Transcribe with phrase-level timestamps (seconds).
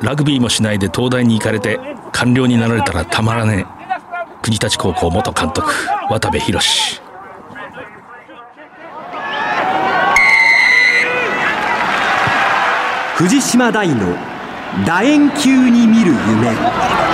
[0.00, 1.78] ラグビーもしないで東大に行かれて
[2.12, 3.78] 官僚になられたらたまらねえ。
[4.42, 5.70] 国立高校元監督
[6.08, 6.58] 渡部博
[13.16, 14.16] 藤島大の
[14.86, 17.07] 楕円球に見る夢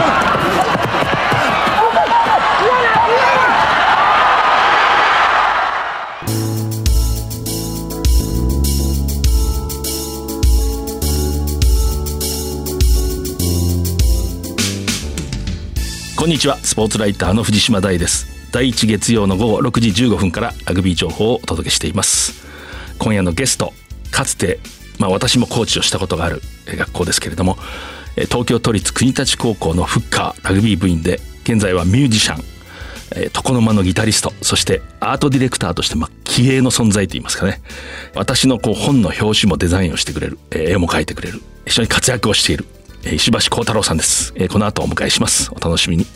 [16.24, 16.56] こんにちは。
[16.56, 18.50] スポーツライターの藤島大です。
[18.50, 22.46] 第1月曜の午後6時15分からラグビー情報をお届けしています。
[22.98, 23.74] 今夜のゲスト
[24.10, 24.58] かつて
[24.98, 27.58] まあ私もコーチをしたことがある学校ですけれども
[28.14, 32.44] 東京都立国立高校のフッカーラグビー部員で現在はミュージシャン
[33.24, 37.60] 床の間のギタリストそしてアートディレクターとしてまあ気鋭の存在といいますかね。
[38.14, 42.64] 私のこう本の表紙もデザインをしてくれる絵も描いてくれる一緒に活躍をしている
[43.12, 44.32] 石橋幸太郎さんです。
[44.50, 45.50] この後お迎えします。
[45.52, 46.06] お楽しみに。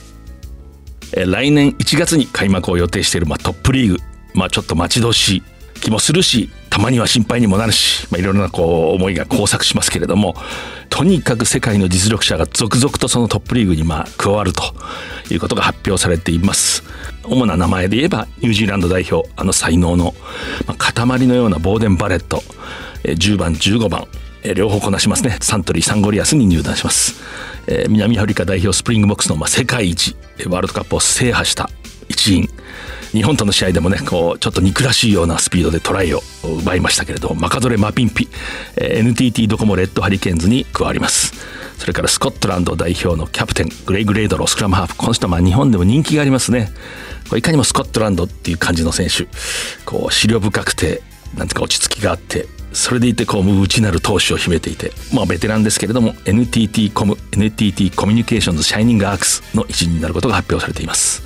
[1.12, 3.98] 来年1月に開幕を予定している、まあ、トップリーグ。
[4.34, 5.42] まあちょっと待ち遠しい
[5.80, 10.34] 気もするし、たまには心配にもなるし、まあいろいろなこう思いが交錯しますけれども、
[10.88, 14.62] とにかく世界の実力者が続々とそのトップリーグにまあ加わると
[15.30, 16.84] いうことが発表されています。
[17.24, 20.14] 主な名前で言えばニュージーランド代表、あの才能の、
[20.66, 22.42] まあ、塊のようなボーデン・バレット、
[23.04, 24.06] 10番、15番、
[24.42, 25.38] えー、両方こなしますね。
[25.40, 27.20] サントリーサンゴリアスに入団します、
[27.66, 31.70] えー、南アフリカ代表スプリングボックスの、まあ、世界一ワールドカップを制覇した
[32.08, 32.48] 一員。
[33.12, 38.28] 日本との試合でもねこうちょっと憎らしいようなスピードでトライを奪いましたけれどマカゾレ・マピンピ、
[38.76, 41.32] えー、NTT ドコモレッドハリケーンズに加わります。
[41.78, 46.70] それからスコットランド代表のキャプテングレイグ・レイドロースクラムハーフこの人はまあ日本でも人気がありますね。
[47.28, 49.28] これいかにもスコットランドっていう感じの選手。
[49.84, 51.02] こう資料深くて
[51.36, 61.22] なんていうか落ち着きがあってそれでいてこう内なる闘志を秘めていてまあベテランですけれども NTT コム NTT コミュニケーションズシャイニングアークスの一員になることが発表されています。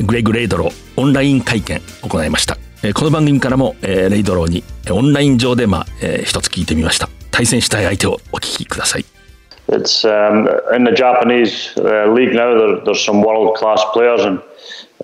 [0.00, 2.56] グレグ・レイドローオンライン会見を行いました。
[2.94, 7.10] この番組からも、えー、レイドローにオンライン上で、まあえー、一つ聞いてみました。
[7.30, 9.04] 対戦したい相手をお聞きください。
[9.68, 12.58] It's um, in the Japanese uh, league now.
[12.58, 14.40] There, there's some world class players and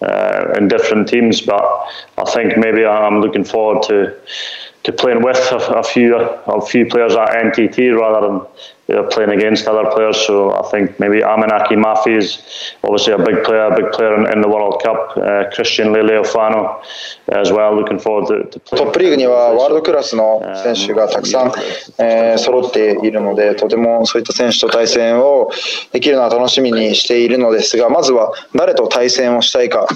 [0.03, 1.63] uh, in different teams, but
[2.19, 4.13] I think maybe I'm looking forward to
[4.87, 9.67] to playing with a, a few a few players at NTT rather than playing against
[9.67, 10.17] other players.
[10.25, 12.39] So I think maybe Aminaki Mafi is
[12.85, 15.17] obviously a big player, a big player in, in the World Cup.
[15.17, 16.81] Uh, Christian Leofano
[17.29, 17.75] as well.
[17.75, 18.79] Looking forward to, to play.
[18.79, 21.53] トップリーグにはワールドクラスの選手がたくさん、
[21.99, 25.51] えー、揃っているので、とてもそういった選手と対戦を
[25.91, 29.89] できるのは楽しみにしているのですが、まずは誰と対戦をしたいか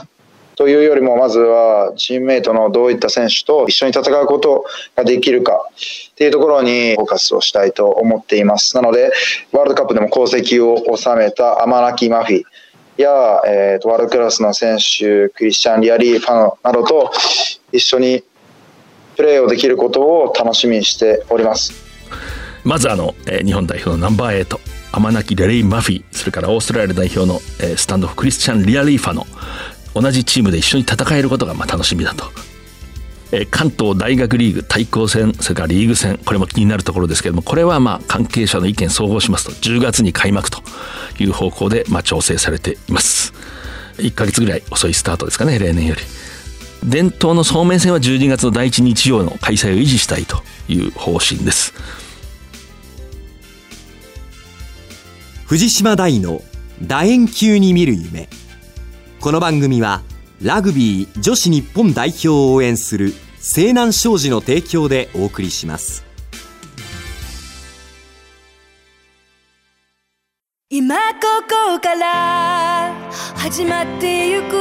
[0.61, 8.77] というよりもまずはチームメイトのどういった選手と一緒に戦うことができるかっていうところにフォーカスをしたいと思っています。
[8.77, 9.11] なので
[9.53, 12.43] ワールドカップでも功績を収めたアマナキ・マフィ
[12.99, 17.11] や、えーと、ワールドクラスの選手クリスチャン・リアリー・ファノなどと
[17.73, 18.23] 一緒に
[19.17, 21.73] プレーをできることを楽しみにしております。
[22.65, 24.59] まずあの、えー、日本代表のナンバー8
[24.93, 29.25] アマナキ・レレイ・マフィそれからオーストラリア代表の、え、スタンドフクリスチャン・リアリー・ファノ。
[29.95, 32.25] 同じチームで一緒に戦えることがまあ楽しみだと。
[33.33, 40.61] え関東大学リーグ対抗戦それからリーグ戦これも気になるところですけれどもこれはまあ関係者の意見総合しますと10月に開幕と
[41.21, 43.33] いう方向でまあ調整されています。
[43.99, 46.01] 1か月ぐらい遅いスタートですかね例年より。
[46.83, 51.75] 伝統のそうめん戦は12月の第1日曜の開催を維持したいという方針です。
[55.45, 56.43] 藤島大の
[56.81, 58.29] 楕円球に見る夢。
[59.21, 60.01] この番組は
[60.41, 66.05] ラグビー女子日本代表を応援する西南商事の提供でお送りします。
[70.71, 71.27] 今こ
[71.75, 72.95] こから
[73.37, 74.55] 始まってゆく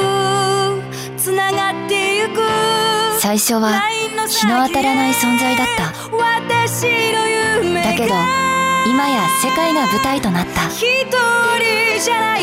[1.15, 2.41] つながってゆく
[3.21, 3.79] 最初は
[4.27, 5.93] 日の当たらない存在だった。
[7.87, 8.13] だけど
[8.91, 10.67] 今や世界が舞台となった。
[10.67, 12.39] 一人じゃない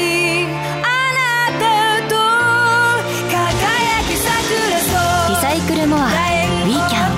[5.56, 7.16] イクルモアウィーキャン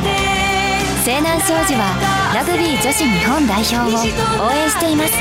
[1.03, 5.13] 西南商事はラグビー女子日本代表を応援しています。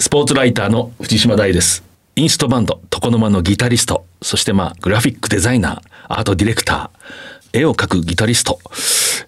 [0.00, 1.84] スポーツライターの藤島大です。
[2.16, 4.04] インストバンド床の間のギタリスト。
[4.22, 7.60] そしてまあグラフィックデザイナーアートディレクター。
[7.60, 8.58] 絵を描くギタリスト。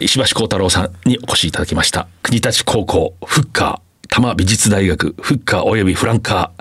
[0.01, 2.09] 石橋幸太郎さんにお越しいただきました。
[2.25, 3.92] 国立高校フッカー。
[4.13, 6.53] 多摩美術大学、フッカー及びフランカ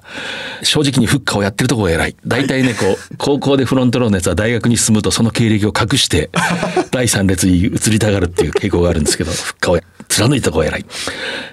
[0.62, 0.64] ー。
[0.66, 2.16] 正直にフッカーをやってるとこが偉い。
[2.26, 6.30] 大体ね、こう、 高校でフロントローのやつは大学に進むとその経歴を隠して、
[6.92, 10.86] 第三列に移りたがるっていう傾向があるんですけど、フッカーを貫いたとこが偉い。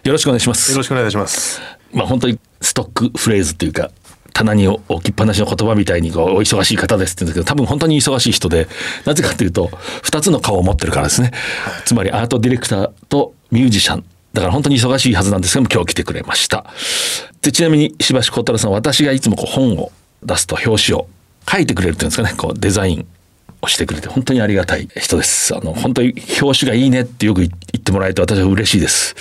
[0.05, 0.71] よろしくお願いします。
[0.71, 1.61] よろしくお願いします。
[1.93, 3.91] まあ本当にストックフレーズっていうか、
[4.33, 8.69] 棚に置きっぱなしの言葉みたいにこうお忙しい方ですって言うんですけど多分本当に忙しい人で
[9.05, 9.67] なぜかというと
[10.05, 11.33] 2つの顔を持ってるからですね、
[11.85, 16.65] つまりアートディレクターとミュージシャンだから本当に忙しいはずなんですけども今日来てくれました。
[17.43, 19.93] でちなみに石橋幸太郎さん私がいつもこう本を
[20.23, 21.09] 出すと表紙を
[21.51, 22.35] 書いてくれるっていうんですかね。
[22.37, 23.07] こうデザイン
[23.63, 25.55] をしてくれて本当にありがたい人です。
[25.57, 29.17] あの本当に表紙がいいねってよく言ってもらえて私は嬉しいです。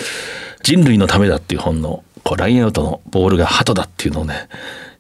[0.63, 4.49] 人類のためだっていう本のこうラインアウトのボールが鳩だっていうのをね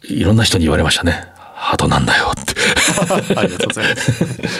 [0.03, 1.25] いろんな人に言われましたね。
[1.55, 2.53] 鳩なんだよって。
[3.35, 3.95] ありがとうござい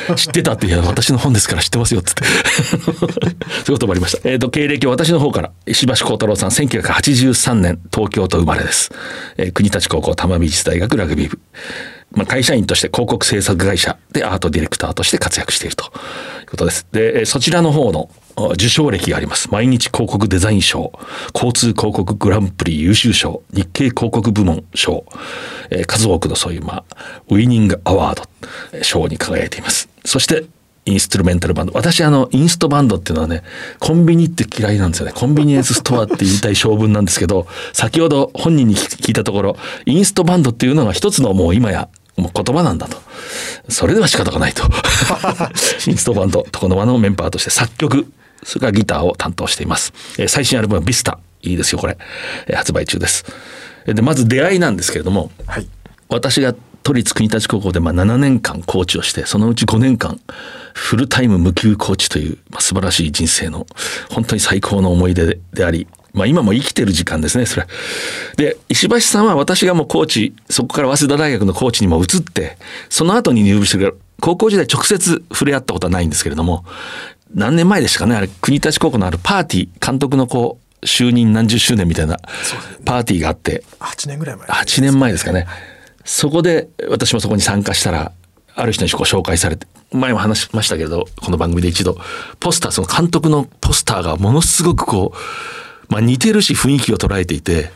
[0.10, 0.28] ます。
[0.28, 2.24] 知ってたって、いや、私の本ですから知ってますよってって。
[2.26, 3.30] そうい
[3.70, 4.30] うこともありました。
[4.30, 8.92] えっ、ー、と、経歴は私の方から、石橋幸太郎さん、1983年、東京都生まれです。
[9.38, 11.40] えー、国立高校玉美術大学ラグビー部。
[12.12, 15.88] まあ、会社員として広告制作会社でアートディレクターとして活躍しているとい
[16.44, 16.88] うことです。
[16.92, 18.10] で、そちらの方の
[18.54, 19.50] 受賞歴があります。
[19.52, 20.94] 毎日広告デザイン賞、
[21.34, 25.06] 交通広告グランプリ優秀賞、日経広告部門賞、
[25.70, 26.96] えー、数多くのそういう、まあ、
[27.30, 28.28] ウィニングアワー
[28.72, 29.90] ド賞に輝いています。
[30.06, 30.46] そして、
[30.88, 31.74] インストゥルメンタルバンド。
[31.74, 33.44] 私あの、インストバンドっていうのはね、
[33.80, 35.12] コンビニって嫌いなんですよね。
[35.14, 42.98] コンビニエンスストアって言いたい性分なんですけど、先ほど本人に聞いたところ、インストバンドっていうのが一つのもう今やもう言葉なんだと。
[43.70, 44.64] それでは仕方がないと。
[45.88, 48.12] インストバンド、床の間のメンバーとして作曲、
[48.44, 49.94] それからギターを担当しています。
[50.18, 51.20] え最新アルバムビスタ。
[51.44, 51.98] いいですよ、これ。
[52.48, 53.26] え発売中です。
[53.86, 55.68] で、まず出会いなんですけれども、はい、
[56.10, 56.54] 私が
[56.84, 60.20] 都立国立高校でまあ7年間コーチをして、そのうち5年間、
[60.74, 63.68] フルタイム無給コーチという、まあ、素晴らしい人生の、
[64.10, 65.88] 本当に最高の思い出であり、
[66.18, 67.68] まあ今も生きてる時間ですね、それ。
[68.36, 72.58] で、石橋さんは私がもうコーチ、そこから早稲田大学のコーチにも移って、
[72.90, 74.00] その後に入部してくれる。
[74.20, 76.66] 高校時代直接触れ合ったことはないんですけれども、
[77.34, 82.18] 何年前でしたかねあれ国立高校のあるパーティー監督のこう就任何十周年みたいな
[82.86, 85.48] パーティーがあって、8年ぐらい前、ね、8年前ですかね
[86.06, 88.12] そこで私もそこに参加したら
[88.56, 91.98] ある人にご紹介されて前も話しましたけれどこの番組で一度
[92.40, 95.18] ポスターその監督のポスターがものすごくこう、
[95.90, 97.72] まあ、似てるし雰囲気を捉えていて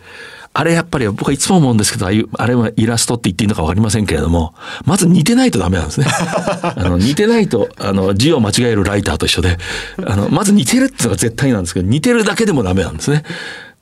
[0.53, 4.53] あれやっぱり僕はいつも思うんですけど、ああいう、あれはイラストって言っていいのかわかりませんけれども、
[4.85, 6.07] まず似てないとダメなんですね。
[6.75, 9.57] あの、似てないと、あの、字を間違えるライターと一緒で、
[10.05, 13.23] あの、まず似てるっていうのが絶対なんですけど、似てるだけでもダメなんですね。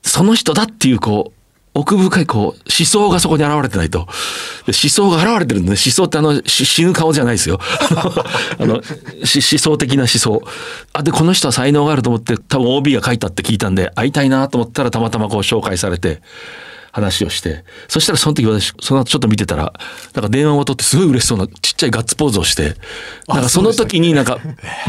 [0.02, 1.39] その人だっていう、こう、
[1.72, 2.54] 奥深いこう思
[2.86, 4.00] 想がそこに現れてないと。
[4.66, 5.76] 思想が現れてるんでね。
[5.84, 7.60] 思想ってあの死ぬ顔じゃないですよ。
[8.58, 8.82] あの思
[9.24, 10.42] 想的な思想。
[10.92, 16.22] あ、で、この人は才能があると思って多分 OB が書いたって聞いたんで会いたいなと思ったらたまたまこう紹介されて。
[16.92, 19.72] 話をして、そしたらその時私、その後ちょっと見てたら、
[20.14, 22.74] なんか電話を取ってすごい嬉しそうなちっちゃいガッツポーズをして、
[23.28, 24.38] なんかその時になんか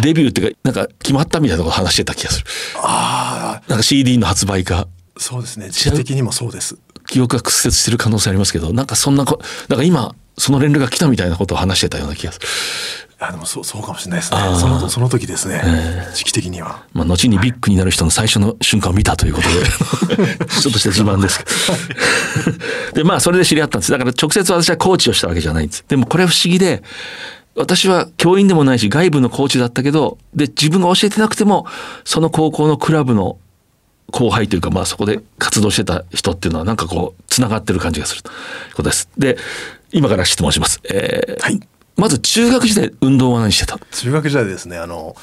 [0.01, 2.45] デビューっていうか、なんか決まったみたいなことを話してた気がする。
[2.77, 3.69] ああ。
[3.69, 4.87] なんか CD の発売か。
[5.21, 5.69] そうですね。
[5.69, 6.77] 時期的にもそうです。
[7.07, 9.39] 記憶が屈折してる可能性ありますけどなんかそんなこ
[9.69, 12.47] なんか今その連絡が来たみたいなことを話してたような気がする。
[13.19, 14.39] あでもそうそうかもしれないですね。
[14.59, 19.41] そのその時ですね、えー、時期的には、まあ、後にビッグになる人の最初の瞬間を見たというこ
[20.07, 21.45] とで ちょっとした自慢です。
[22.95, 23.91] でまあそれで知り合ったんです。
[23.91, 25.85] だから直接私はコーチをしたわけじゃないんです。
[25.87, 26.81] でもこれ不思議で
[27.55, 31.67] 私は教員でもないし外部のコーチだったけどで自分が教えてなくても
[32.05, 33.37] その高校のクラブの
[34.11, 39.09] 後輩というか、まあそこで活動してた人っていうのはなんかこう、つながってる感じがするということです。
[39.17, 39.37] で、
[39.91, 40.79] 今から質問します。
[40.83, 41.59] えー、はい。
[41.97, 43.79] まず中学時代運動は何してた？
[43.91, 45.15] 中学時代ですね、あの、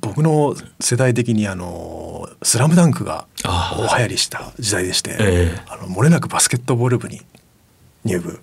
[0.00, 7.20] 僕の世代的にあの「スラムダンクが大流行りした時代でして、えー、あの漏れなくバスケットボール部に
[8.04, 8.40] 入部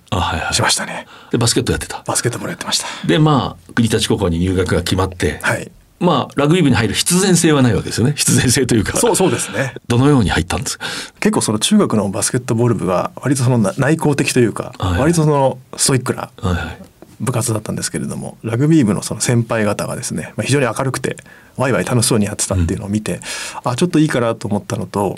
[0.52, 2.04] しましたね、はいはい、でバスケットやってた。
[2.06, 2.88] バスケットボールやってました。
[3.08, 8.14] でまあ国立高校に入学が決まって、はい、まあ、ラグビー部に入る必然性はないわけですよね。
[8.18, 8.98] 必然性というか。
[8.98, 9.76] そうそうですね。
[9.88, 10.86] どのように入ったんですか？
[11.22, 16.32] 結構その中学のバスケットボール部が割とその内向的というか、はい、割とそのストイックな
[17.22, 21.16] 部活だったんですけれども、ラグビー部のその先輩方がですね、まあ、非常に明るくて、
[21.56, 23.22] ワイワイ楽しそうにやってたっていうのを見て、うん、
[23.72, 25.16] あ、ちょっといいかなと思ったのと、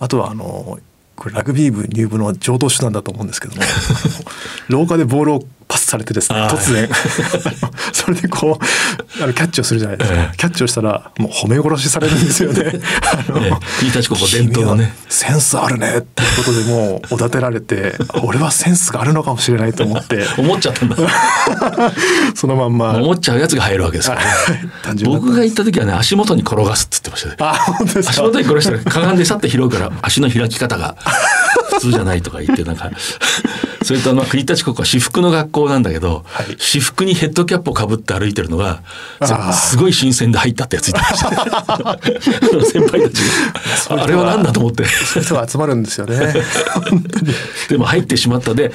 [0.00, 0.80] あとはあの、
[1.14, 3.62] これラグビー部入部の常套手段だと思うんですけども
[4.68, 6.88] 廊下でボールをパスされてですね突然
[7.94, 12.72] それでこうあのキャッチをするじゃないですか、えキャッチをしたらもう褒め殺しされるんですよね。
[13.28, 14.92] あの、え国立高校伝統のね。
[15.08, 20.26] センスあるねっていうことでもうおだてられて 俺はセンスがあるのかもしれないと思って。
[20.38, 20.96] 思っちゃったんだ。
[22.34, 22.94] そのまんま。
[22.94, 27.36] 思っちゃうやつが入るわけですから、ね、僕が行った時はね足元に転がすっつってましたね。
[27.38, 28.10] あ本当ですか？
[28.10, 30.96] 足元に転がしたらかがんでさって拾うから足の開き方が
[31.74, 32.90] 普通じゃないとか言ってなんか
[33.82, 38.82] それとあの国立国は私服の学校なんだけど、はい、私服にヘッドキャップをかぶって歩いてるのが
[39.52, 41.98] すごい新鮮で入ったってやついてました
[42.66, 43.22] 先輩たち
[43.88, 44.02] が。
[44.02, 44.84] あれは何だと思って。
[44.84, 46.18] そういう人が集まるんですよね。
[47.68, 48.72] でも入ってしまったで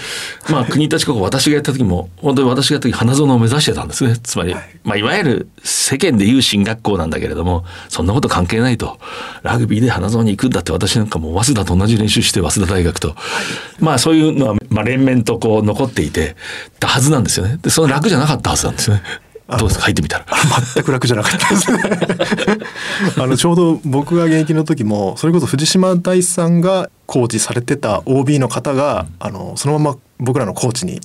[0.49, 4.17] まあ国立国私がやった時も本当に私がやった時花園を目指してたんですね。
[4.21, 8.99] つまり、はい、まあ、いわゆる世間でいう進学校なんだけれどもそんなこと関係ないと。
[9.43, 13.17] ラグビーで花園に行くんだって私なんかもう早稲田と同じ練習して早稲田大学と、はい、
[13.83, 16.35] まあそういうのは、まあ、連綿とこう残っていて
[16.79, 17.57] たはずなんですよね。
[17.61, 19.03] でその楽じゃなかったはずなんですよね。
[19.59, 19.83] どうですか？
[19.85, 20.25] 入ってみたら。
[20.73, 21.79] 全く楽じゃなかったですね。
[23.17, 31.01] あのちょうど僕が現役の時もそれこそ藤島大さんがコーチされてた OB の方が、あのそのまま僕らのコーチに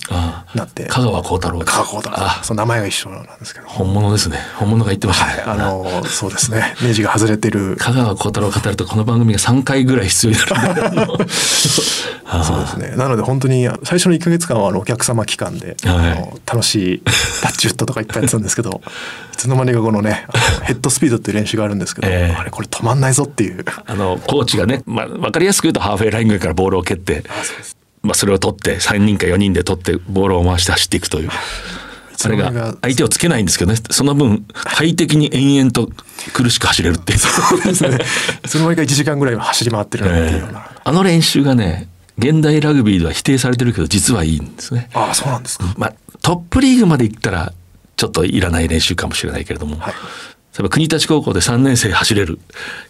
[0.55, 0.85] なって。
[0.85, 1.59] 香川幸太郎。
[1.59, 3.67] 香川幸太郎その名前が一緒なんですけど。
[3.67, 4.37] 本物ですね。
[4.55, 5.25] 本物が言ってました。
[5.27, 6.75] ね、はい、あのそうですね。
[6.81, 7.75] ネジが外れてる。
[7.77, 11.27] 香川幸太郎を語るとこの番組が3回ぐらい必要になる。
[11.27, 12.95] そうですね。
[12.95, 17.01] なので本当に最初の1か月間はあのお客様期間で、はい、あの楽しい
[17.41, 18.81] タッチウッドとかいっぱいやってたんですけど。
[18.85, 18.87] い
[19.41, 20.25] つの間にかこのね
[20.63, 23.65] ヘッドスピードっていう練習があるんですけど、えー、あれこれ止まんないぞっていう。
[23.85, 27.23] あのコーチがね、まあ、分かりやすく言うとハーフウェイラインぐらいからボールを蹴って
[28.03, 31.29] まあ、それを取って3人か4人で取ってボールを回して走っていくという。
[32.15, 33.79] それが相手をつけないんですけどね。
[33.89, 35.89] その分快適に延々と
[36.33, 37.19] 苦しく走れるっていう。
[37.19, 37.97] そうですね。
[38.45, 44.89] その間が1時間ぐらい走り回ってるっていうような、えー、あの練習がね現代ラグビーでは否定されてるけど実はいいんですね。
[44.93, 47.53] ああそうなんですか、まあ、トップリーグまで行ったら
[48.01, 49.99] ちょっといらない練習かもしれないけれども、はい、例
[50.61, 52.39] えば国立高校で3年生走れる。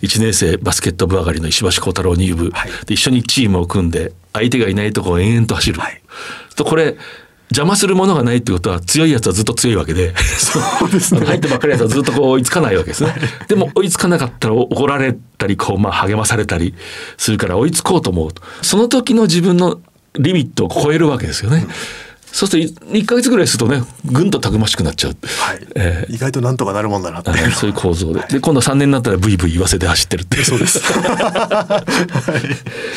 [0.01, 6.01] 1年生バスケット部上がりの石橋幸太郎入部、はい、で一緒にチームを組んで相手がいないとこを延々と走る、はい、
[6.55, 6.95] とこれ
[7.49, 10.15] 邪魔するものがないってことは強いやつはずっと強いわけで。
[10.39, 11.25] そうですね。
[11.27, 13.13] 入ってばっかりやつはずっとこう追いつかないわけですね。
[13.49, 16.73] でも追いつかなかったら怒られたりこうまあ励まされたり
[17.17, 19.81] するから追いつこうと思うその時の自分の
[20.17, 21.65] リミットを超えるわけですよね。
[21.67, 21.71] うん
[22.31, 25.67] そうすると1か月ぐらいするとねぐんとたくましくなっちゃう、はい。
[25.75, 27.31] えー、意外となんとかなるもんだなって。
[27.51, 31.83] そういう構造で、はい、で今度3年になったらブイブイ言わせて走ってるってそうです、は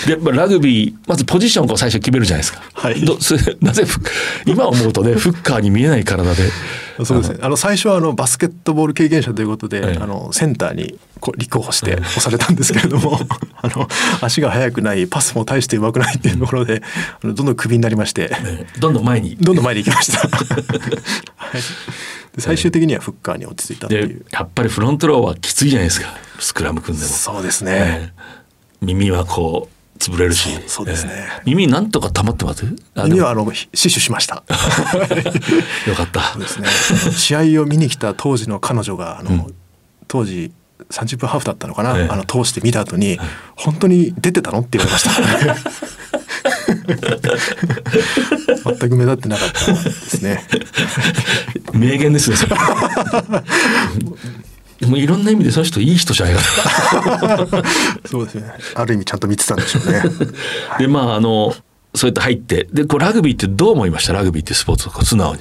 [0.06, 3.84] い、で、まあ、ラグビーまずポジションを最初決めるじゃないですか、はい、どそれなぜ
[4.46, 6.50] 今思うとねフッカーに見えない体で
[7.02, 7.38] そうですね。
[7.42, 10.98] あの最初はあのバスケットボール経験者ということで、はい、あのセンターに
[11.36, 13.18] 立候補して押されたんですけれども
[13.62, 13.88] あの
[14.20, 16.82] 足が速くないパスも大してうまくないっていうところで
[17.22, 18.30] どんどんクビになりまして、
[18.78, 19.36] どんどん前に。
[19.40, 20.18] どんどん前に行きました。
[21.36, 21.60] はい。
[22.38, 24.24] 最終的にはフッカーに落ち着いたっていう。
[24.30, 26.14] やっぱりフロントローはきついじゃないですか。
[26.38, 27.12] スクラム組んでも。
[27.12, 28.12] そうですね、
[28.80, 30.48] 耳はこう潰れるし。
[30.66, 32.64] そうですね、えー、耳なんとか溜まってます？
[32.96, 34.36] 耳はあの死守しました。
[35.86, 36.32] よかった。
[36.32, 36.68] そうですね。
[37.12, 39.54] 試合を見に来た当時の彼女があの、うん、
[40.08, 40.52] 当時
[40.90, 43.18] 30分ハーフだったのかな、ええ、あの通して見た後に、
[43.56, 44.60] 本当に出てたの？
[44.60, 45.10] って言われました。
[48.78, 50.44] 全く目立ってなかったですね。
[51.72, 52.36] 名言ですね
[54.80, 56.40] でもいろんな意味でその人いい人じゃないか
[58.06, 58.52] そうですね。
[58.74, 60.02] ある意味ちゃんと見てたんでしょうね。
[60.78, 61.54] でまああの
[61.94, 64.12] そうやって入ってでこうラグビーってどう思いました？
[64.12, 65.40] ラグビーってスポーツを素直に。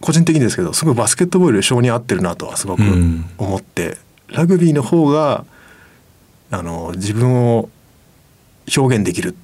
[0.00, 2.82] 個人的にですけどすごいバスケットボール性に合ってるなとはすごく
[3.38, 3.96] 思って、うん
[4.32, 5.44] ラグビーの方が
[6.52, 7.68] あの自分を
[8.76, 9.34] 表現できるっ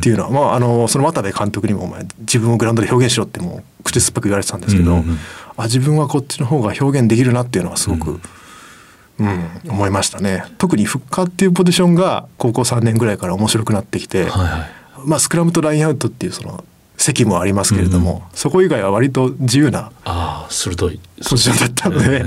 [0.00, 5.18] ていうのは、うん、まあ、あのその渡部監督にもお前自分をグラウンドで表現しろってもう口酸っぱく言われてたんですけど、うんうん、
[5.56, 8.20] あ自分はこっちの方が表現できるなっていうのはすごく、
[9.18, 10.44] うん、うん、思いましたね。
[10.58, 14.70] 特にフッカーっていうポジションが高校3年ぐらいから面白くなってきて、はいはい、
[15.06, 16.64] まあ、スクラムとラインアウトっていうその
[16.96, 21.00] 席もありますけれども、うん、そこ以外は割と自由なあ鋭い。
[21.28, 22.24] ポジションだったので、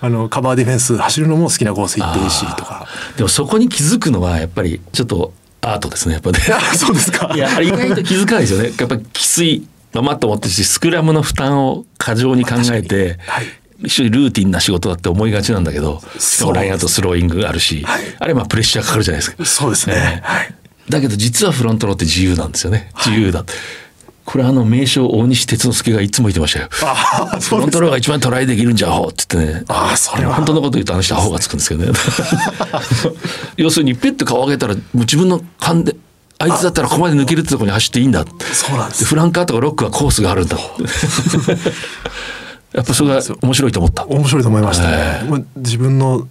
[0.00, 2.86] あのカバーディフェンス走るのも好きなコース行っていいしとか。
[3.16, 6.38] でもそこに気づくのはやっぱりちょっとアートですねやっぱね。
[6.76, 7.32] そうですか。
[7.34, 8.72] いや意外と気づかないですよね。
[8.76, 13.46] やっぱりきついままと思ってしスクラムの負担を過剰に考えて、はい、
[13.84, 19.44] 一緒にルーティンな仕事だって思いがちなんだけどしかもラインアウトスローイングあるし、はい、あれまあプレッシャーかかるじゃないですか。
[19.44, 20.54] そうですね、えー、はい、
[20.88, 22.90] だけど実はフロントローって自由なんですよね。
[22.96, 23.48] 自由だ、はい
[24.24, 26.68] これあの名称大西哲之助がいつも言ってましたよ。
[26.84, 29.64] あフロントローが一番トライできるんじゃアホって言ってね。
[29.68, 30.34] あそれは。
[30.34, 31.92] 本当のこと言うとあの人アホがつくんですけどね。
[33.56, 35.96] 要するにペッと顔上げたらもう自分の勘で
[36.38, 38.24] あいつだったらここまで抜けるってところに走っていいんだ。
[38.52, 39.04] そうなんです。
[39.04, 40.56] フランカーとかロックはコースがあるんだ。
[42.72, 44.06] やっぱそれが面白いと思った。
[44.06, 46.26] 面白いと思いましたね、もう自分の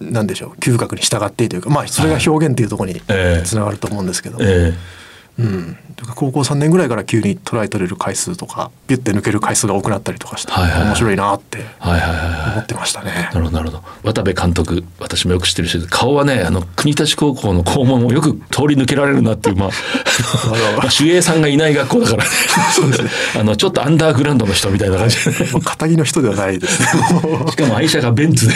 [0.00, 3.00] なんでしょう嗅覚に従ってというかまあそれが表現っていうところに
[3.44, 4.68] つながると思うんですけど、えーえ。
[4.70, 4.99] ー
[5.38, 5.76] うん、
[6.14, 13.30] 高校3年ぐらいから急にトライ取れる回数とかピュッて抜ける回数が多くなったりとかして、はいはいはい、面白いなって思ってましたね。
[13.32, 13.82] なるほどなるほど。
[14.02, 19.68] 渡部監督私もよく知ってるし顔はねあの国立高校の校門をよく通り抜けられるなっていうまあ
[20.76, 22.24] まあ守衛さんがいない学校だから、
[22.72, 23.10] そうですね、
[23.40, 25.24] あのちょっとアンダーグラウンドの人みたいな感じ。
[25.24, 26.82] で、ね、肩着の人ではないです。
[26.82, 26.88] ね
[27.50, 28.54] しかも愛車がベンツで。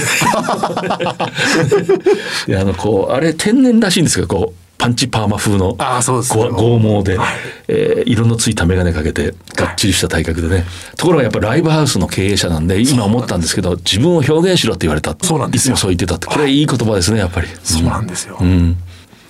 [2.46, 7.28] であのこうあれ天然らしいんですけどこうパンチパーマ風の剛毛で、はい、
[7.68, 10.64] えー、色のついた眼鏡かけてがっちりした体格でね、はい、
[10.96, 15.16] ところがやっぱライブハウスの経営者なんで今思ったんですけど自分を表現しろって言われた。
[15.22, 16.26] そうなんですいつもそう言ってたって。
[16.26, 16.64] これい。
[16.64, 18.76] い言葉ですねやっぱり、そうなんですよ、うん、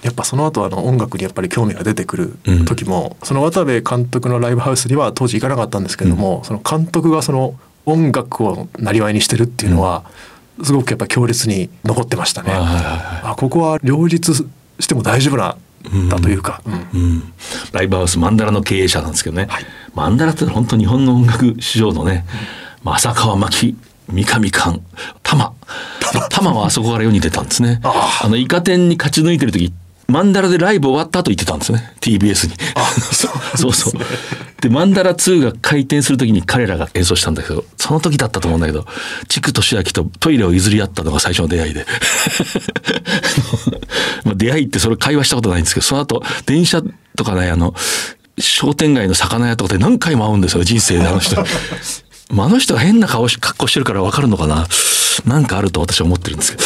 [0.03, 2.37] やっぱその後あの音楽にやっぱり興味が出てくる
[2.67, 7.55] 時も、うん、その渡部監督のライブハウスには当時行かなかったんですけども、うん、その監督がその
[7.87, 10.05] 音楽をなりわいにしてるっていうのは、
[10.63, 12.53] すごくやっぱ強烈に残ってましたね。
[12.55, 14.49] あここは両立
[14.81, 15.57] しても大丈夫な
[16.09, 17.01] だというか、うん。
[17.01, 17.33] うん、
[17.73, 22.25] ライブハウスマンダラの経営者なんですけどね、はい、マンダラって本当日本の音楽史上のね、
[22.85, 23.77] うん、浅川真紀
[24.09, 24.83] 三上寛
[25.23, 25.55] 玉。
[26.31, 26.53] 玉。
[26.53, 27.81] はあそこから世に出たんですね。
[27.83, 29.73] あのイカ天に勝ち抜いてる時
[30.07, 31.95] マンダラでライブ終わった後言ってたんですね。
[32.01, 32.55] TBS に。
[33.57, 33.93] そうそう
[34.65, 38.87] でマンダラ2が開店する時に彼らが演奏したんだけどその時だったと思うんだけど
[39.29, 41.85] 地区し明とトイレを譲り合ったのが最初の出会いで。
[44.25, 46.81] ま出会いってそれ会話したことないんですけどその後電車
[47.15, 47.75] とかねあの
[48.39, 51.07] 商店街の魚屋とかで何回も会うんですよ人生で。
[51.07, 51.39] あの人。
[51.39, 51.45] あ
[52.49, 54.67] の人が変な顔し格好してるから分かるのかな。
[55.27, 56.63] なんかあると私は思ってるんですけ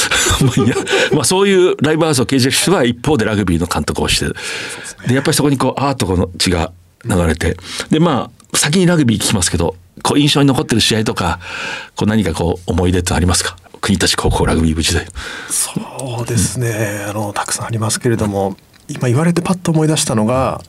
[0.46, 0.54] ど。
[0.64, 0.76] いや、
[1.12, 4.26] まあ、そういうライブハウスを経営してる人は一方でラグビーの監督をして。
[5.08, 6.70] でやっぱりそこにこうアートの血が
[7.08, 7.56] 流れて。
[7.90, 11.38] でまあ先にラグビー聞きますけどこう印象に残ってる試合とか
[11.96, 13.56] こう何かこう思い出ってありますか？
[13.80, 15.06] 国立高校ラグビー部時代。
[15.50, 18.56] そうですね、あのたくさんありますけれども
[18.88, 20.60] 今言われてパッと思い出したのが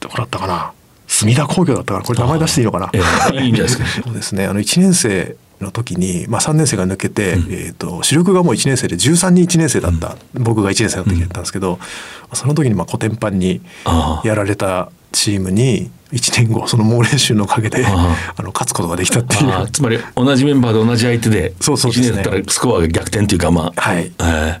[0.00, 0.72] どこだったかな？
[1.08, 4.02] 墨田工業だったからこれ名前出していいのかな、えー、いいんじゃないですか。
[4.04, 4.46] そうですね。
[4.46, 13.62] あの1年生の時に、まあ、3年生が抜けて、うん、えーと、主力がもう1年生で13人1年生だった、うん、僕が1年生の時だったんですけど、うん、その時にまあコテンパンに
[14.24, 19.70] やられたチームに1年後その猛練習のおかげであの勝つことができたっていう。
[19.70, 24.60] つまり同じメンバーで同じ相手でそうそう1年だったらスコアが逆転というかまあはい、え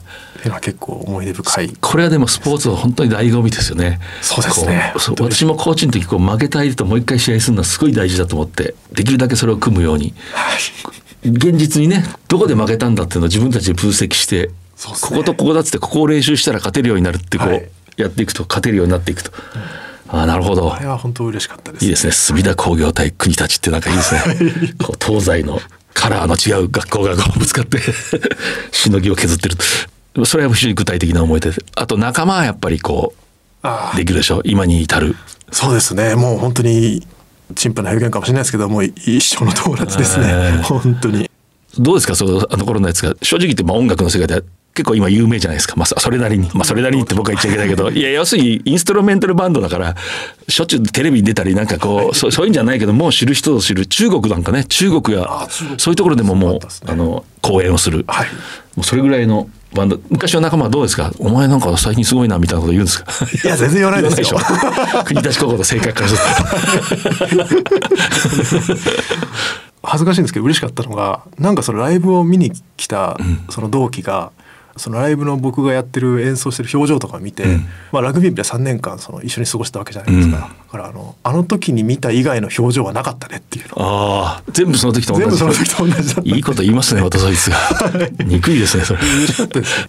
[0.60, 1.72] 結構思い出深い。
[1.80, 3.98] これはでもスポーツは本当に醍醐味ですよね。
[4.22, 4.92] そうですね。
[4.94, 10.54] 私もコーチの時こう負けた相手ともう一回試合するのはすごい大事だと思ってできるだけそれを組むように、は
[11.26, 14.52] い、現実にねどこで負けたんだっていうのを自分たちで分析して、ね、
[15.00, 19.32] こことここだっつってここを練習したら勝てるようになるってこう、はい、やっていくと勝てるようになっていくと。
[19.32, 20.72] うん、あなるほど。
[20.74, 22.12] あれは本当嬉しかったです、ね、いいですね。
[22.12, 24.20] 墨田工業対国立ってなんかいいですね。
[24.78, 25.60] こう東西の
[25.94, 27.78] カラーの違う学校がぶつかって
[28.72, 29.56] しのぎを削ってる。
[30.26, 31.50] それは非常に具体的な思い出。
[31.50, 33.14] であと仲間はやっぱりこ
[33.92, 34.38] うできるでしょ。
[34.38, 35.16] う今に至る。
[35.52, 36.14] そうですね。
[36.14, 37.06] もう本当に
[37.54, 40.60] 陳腐な表現かもしれないですけどもう一生の友達ですね。
[40.62, 41.30] 本当に。
[41.78, 42.14] どうですか？
[42.16, 43.14] そのあの頃のやつが。
[43.22, 44.42] 正直言ってまあ音楽の世界で
[44.76, 45.74] 結構今有名じゃないですか。
[45.76, 46.50] まあ、それなりに。
[46.52, 49.96] まあ、それなりにって僕は言っちゃいけないけど、いや、要するにインストルメンタルバンドだから、
[50.48, 55.26] しょっちゅうテレビに出たり、なんかこう、そそういうんじゃないけど、もう知る人ぞ知る中国なんかね、中国や、
[55.78, 58.04] そういうところでももう、あの、公演をする。
[58.06, 58.26] はい、
[58.76, 59.98] もうそれぐらいのバンド。
[60.10, 61.12] 昔の仲間はどうですか？
[61.18, 63.10] お前なんか最近すごいなみたいなこと言うんですか？
[63.44, 64.38] いや全然言わないですよ。
[65.06, 66.06] 国立高校の正解から
[69.82, 73.16] 恥ずかしいんですけど嬉しかったのがなんかそのライブを見に来た
[73.50, 74.45] その同期が、うん
[74.76, 85.24] そのライブの僕がやってる演奏してる表情とか見て、うん、まあ、ラグビー部で3年間その一緒に過ごしたわけじゃないですか、うん、だからあのあの時に見た以外の表情はなかったねっていうああ全部その時と同じ。
[85.24, 87.36] 全部その時と同じだいいこと言いますねまたそい。
[87.36, 87.56] つが
[88.24, 89.00] 憎いですねそれ。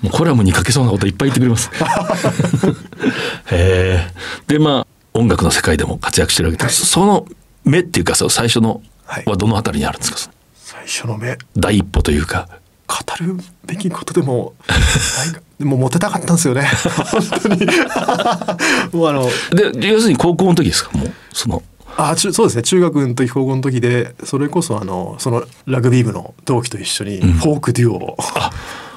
[0.02, 1.70] もうコラムに書けそうなこといっぱい言ってくれます。
[3.52, 4.14] へえ。
[4.48, 7.26] でまあ音楽の世界でも活躍してるわけです、はい、その
[7.64, 8.82] 目っていうか最初の
[9.26, 11.38] はどのあたりにあるんですか、最初の目。
[11.56, 12.48] 第一歩というか
[12.88, 14.54] 語るべきことでも
[15.60, 16.62] でもモテたかったんですよね。
[16.62, 17.66] 本当に。
[18.94, 20.98] もうあので要するに高校の時ですか？
[20.98, 21.64] もうその。
[22.00, 22.62] あそうですね。
[22.62, 28.18] 中学の時高校の時でそれこそあのそのラグビー部の同期と一緒にフォークデュオを、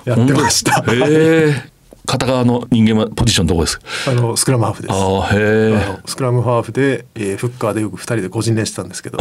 [0.04, 0.84] うん、やってました。
[0.86, 1.70] へ
[2.06, 3.80] 片側の人間はポジションどこです？
[4.06, 4.94] あのスクラムハーフです。
[4.94, 9.18] あへスクラムハーフで、えー、フッカーでよく2人で個人練してたんですけど、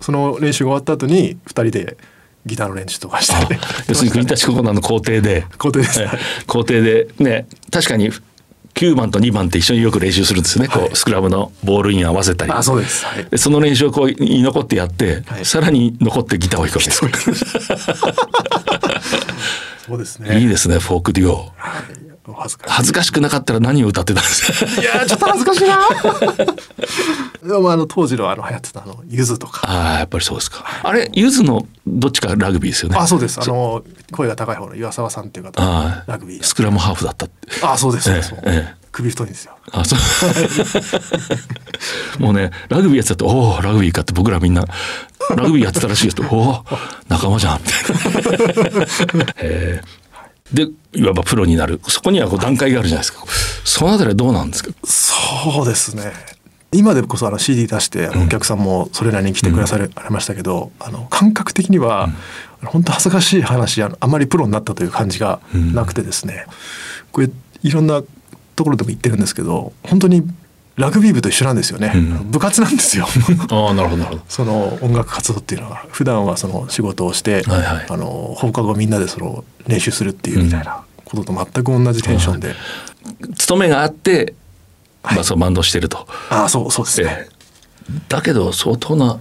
[0.00, 1.96] その練習が終わった後に2人で
[2.44, 3.58] ギターの練習とかして。
[3.88, 5.46] 要するに国立高校の校庭で。
[5.58, 6.00] 校庭です、
[6.46, 8.10] 校庭でね確かに
[8.74, 12.52] 9番と2番って一緒によく練習するんですよね、はい、こうスクラムのボールイン合わせたり。
[12.52, 16.98] あそうです、はい、でその練習をこうに残ってやって、はい、さらに残ってギターを弾くわけです。
[19.86, 20.38] そうですね。
[20.40, 24.80] いいですねフォークデュオ、はい恥ずかし恥ずかしくなかったら何を歌ってたんですか？
[24.80, 25.78] いやちょっと恥ずかしいな。
[27.42, 29.62] でもあの当時のあの流行ってたあのゆずとか。
[29.68, 30.64] ああやっぱりそうですか。
[30.82, 32.96] あれゆずのどっちかラグビーですよね？
[32.98, 33.40] あそうです。
[33.40, 33.82] あの
[34.12, 37.26] 声が高い方の岩沢さんっていう方ラグビースクラムハーフだった
[37.62, 39.56] あそうですそうです、ええ首太いんですよ。
[39.72, 39.98] あ、そう。
[42.22, 44.66] もうね、ラグビーやってたと、おお、ラグビーかって僕らみんな、
[45.34, 46.64] ラグビーやってたらしいですと、おお、
[47.08, 49.26] 仲間じゃん、みたいな。
[49.40, 49.80] え
[50.52, 51.80] でいわばプロになる。
[51.88, 53.24] そこにはこう段階があるじゃないですか。
[53.64, 54.70] そのあたりはどうなんですか？
[54.84, 56.12] そうですね。
[56.74, 62.08] 今でこそあの CD 出してあのお客さんもそれなりに来てくだされましたけど、あの感覚的には、
[62.64, 66.46] 本当恥ずかしい話あのあまりプロになったという感じがなくてですね、
[67.12, 67.30] これ
[67.62, 68.02] いろんな
[68.56, 70.22] ところでも言ってるんですけど本当に
[70.76, 73.06] ラグビー部と一緒なんですよね、うん、部活なんですよ。
[73.50, 74.22] あなるほどなるほど。
[74.28, 82.54] その音楽活動っていうのは普段はその仕事をして、はいはい、あの放課後みんなでその練習するっていうみたいなことと全く同じテンションで、
[83.20, 84.34] うん、勤めがあって、
[85.02, 89.18] まあ、そうバンドしてると、ああそうそうですね、えー、だけど相当な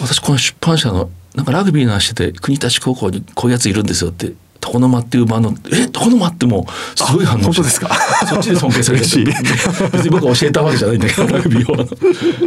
[0.00, 4.32] 私この出版社のなんかラグビーの話してて国立高校にこういうやついるんですよって
[4.64, 7.90] 床の間っていうバンドえ床の間ってもうすごい反応本当ですか？
[8.26, 9.04] そっちで尊敬される。
[9.04, 11.76] し別に僕は教えたわけじゃないんだけどラグビーを。
[11.82, 11.86] え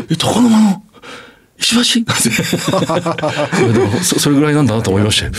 [0.09, 0.83] 床の間の
[1.57, 2.11] 石橋？
[4.03, 5.31] そそれぐらいなんだなと思いましたよ。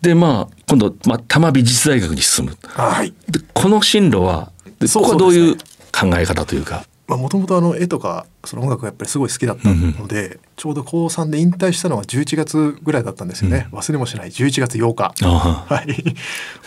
[0.00, 4.50] でまあ今度、まあ、多摩美術大学に進む、はい、でこの進路は
[4.94, 6.84] ここはどういう考え方というか。
[7.16, 9.74] もともとあの絵とかその音楽がやっぱりすごい好きだったの
[10.06, 16.16] で、うんうん、ちょうど高3で引退したのは11月ぐらいだったんですよね、うん、忘れもしない11月8日、はい、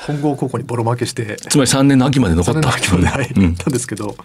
[0.07, 1.37] 本郷高校にボロ負けして。
[1.37, 4.15] つまり3年の秋まで残った秋まで、はい、うん、たんですけど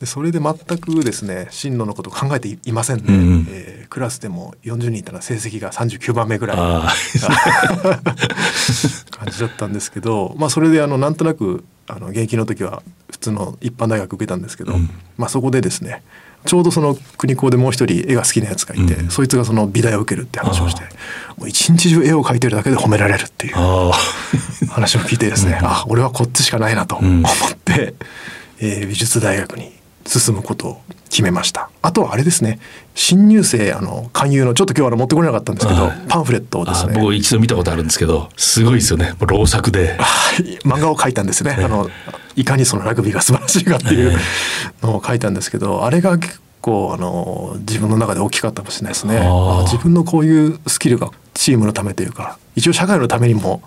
[0.00, 6.88] でそれで全くですね進路のこと考えていませんね、うんうん、えー、クラスでも40人いたら成績が39番目ぐらい 感
[9.30, 16.02] じだったんですけど、まあ、それであのなんとなくあの現役の時は普通の一般大学受けたんですけど、うん、まあ、そこでですね
[16.46, 20.80] ちょうどその国高でもう一人絵が好きなやつがいて、うん、そいつがその美大を受けるって話をして
[21.36, 23.56] もう一日中絵を描いてるだけで褒められるっていう
[24.70, 27.32] 話を聞いてですね、うん、あ俺はこっちしかないなと思っ
[27.62, 27.96] て、うん、
[28.60, 31.70] えー、美術大学に進むことを決めました。
[31.82, 32.58] あとはあれですね。
[32.94, 36.94] 新入生あの勧誘のちょっと今日は持ってこれなかったんですけど、はい、パンフレットをですね。
[36.94, 39.14] 僕一度見たことあるんですけどすごいですよね。
[39.20, 39.98] 老作で。
[40.64, 41.88] 漫画を描いたんですね、あの
[42.36, 44.18] いかにそのラグビーが素晴らしいかっていう
[44.82, 49.20] のを書いたんですけどあれが結構あの自分の中で大きかったかもしれないですね。
[49.64, 53.62] 自分のこういうスキルがチームのためというか一応社会のためにも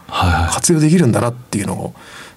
[0.51, 1.93] 活用できるんだなっていうのを、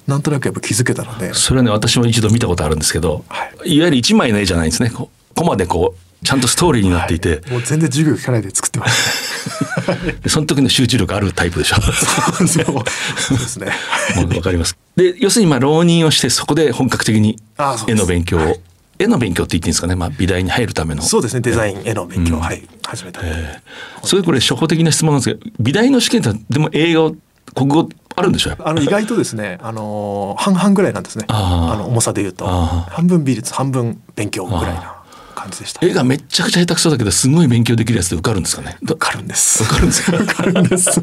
[0.06, 1.34] なんとなくやっぱ気づけたので。
[1.34, 4.90] それはね私も一度見たことあるんですけど、はい、いわゆる一枚の絵じゃないんですね。
[4.90, 11.76] コマでこうちゃんとストーリーになっていて、はい、もう全然授業聞かないで作ってましたねその時の集中力あるタイプでしょ。
[11.80, 12.46] そう。
[12.46, 13.66] そうですね。
[14.36, 14.76] わかります。
[14.96, 17.36] で要するにまあ浪人をしてそこで本格的に
[17.86, 18.60] 絵の勉強を、はい、
[18.98, 21.02] 絵の勉強って言っていいんですかね、まあ、美大に入るための。
[21.02, 21.40] そうですね。
[21.40, 22.62] デザイン絵の勉強、うん、はい。
[22.86, 27.16] 始めた、えー、それこれ初歩的な質問なんですけど美大の試験ってでも英語
[27.54, 31.26] 国語あるんでしょあの意外とですね、あの半々ぐらいなんですね。
[31.28, 34.96] あの重さで言うと半分美術半分勉強ぐらいな
[35.34, 35.84] 感じでした。
[35.84, 38.78] 絵がめっちゃくちゃ下手くそだけどすごい勉強できるやつで受かるんですかね。
[38.82, 39.62] 受かるんです。
[39.64, 41.00] 受かるんです受かるんです。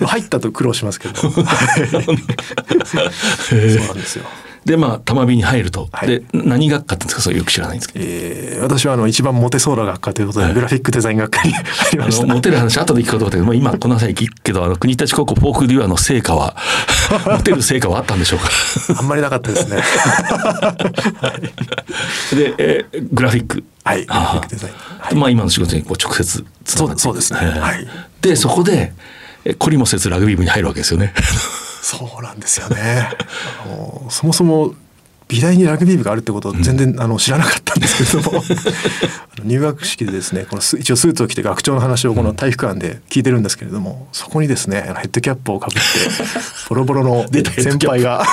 [0.06, 1.14] 入ったと苦労しますけど。
[1.20, 1.44] そうなん
[3.94, 4.24] ですよ。
[4.68, 7.22] でまあ玉美に入ると、はい、で何学科ってんですか？
[7.22, 12.26] それよく知らないんですけど、えー、私はあの一番モテそうな学科ということで、はい、グラフィックデザイン学科に 入りました。
[12.26, 16.54] モテる話後で聞くことだけど、まあ、今この際聞くけどあの国立高校フォークデュアの成果は
[17.26, 18.48] モテる成果はあったんでしょうか？
[18.98, 19.82] あんまりなかったですね。
[22.36, 23.64] で、えー、グラフィック。
[23.84, 27.00] はいグラフィックデザイン、はい、まあ今の仕事にこう直接つながって。
[27.02, 27.86] そうですね、はい、
[28.20, 28.92] でそこで
[29.46, 31.14] 懲りもせずラグビー部に入るわけですよね
[31.82, 33.08] そうなんですよね。
[33.64, 34.74] あのそもそも
[35.28, 38.42] 美大にラグビー部があるってことを全然、うん、あの知らなかったんですけれども。
[39.44, 45.88] 入学式でですねこの一応スーツを着て学長の話をこの体育館で聞いてるんですけれども、そこにですねヘッドキャップをかぶって
[46.68, 48.24] ボロボロの 先輩が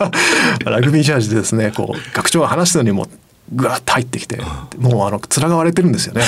[0.66, 3.08] ラグビージャージでですねこう学長が話すのにも
[3.50, 4.38] ぐわっと入ってきて、
[4.78, 6.22] もうあの面が割れてるんですよね。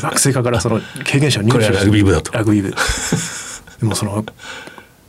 [0.00, 2.32] 学生課からその経験者を入手してラグビー部だと。
[2.32, 2.70] ラグビー部。
[3.80, 4.24] でもその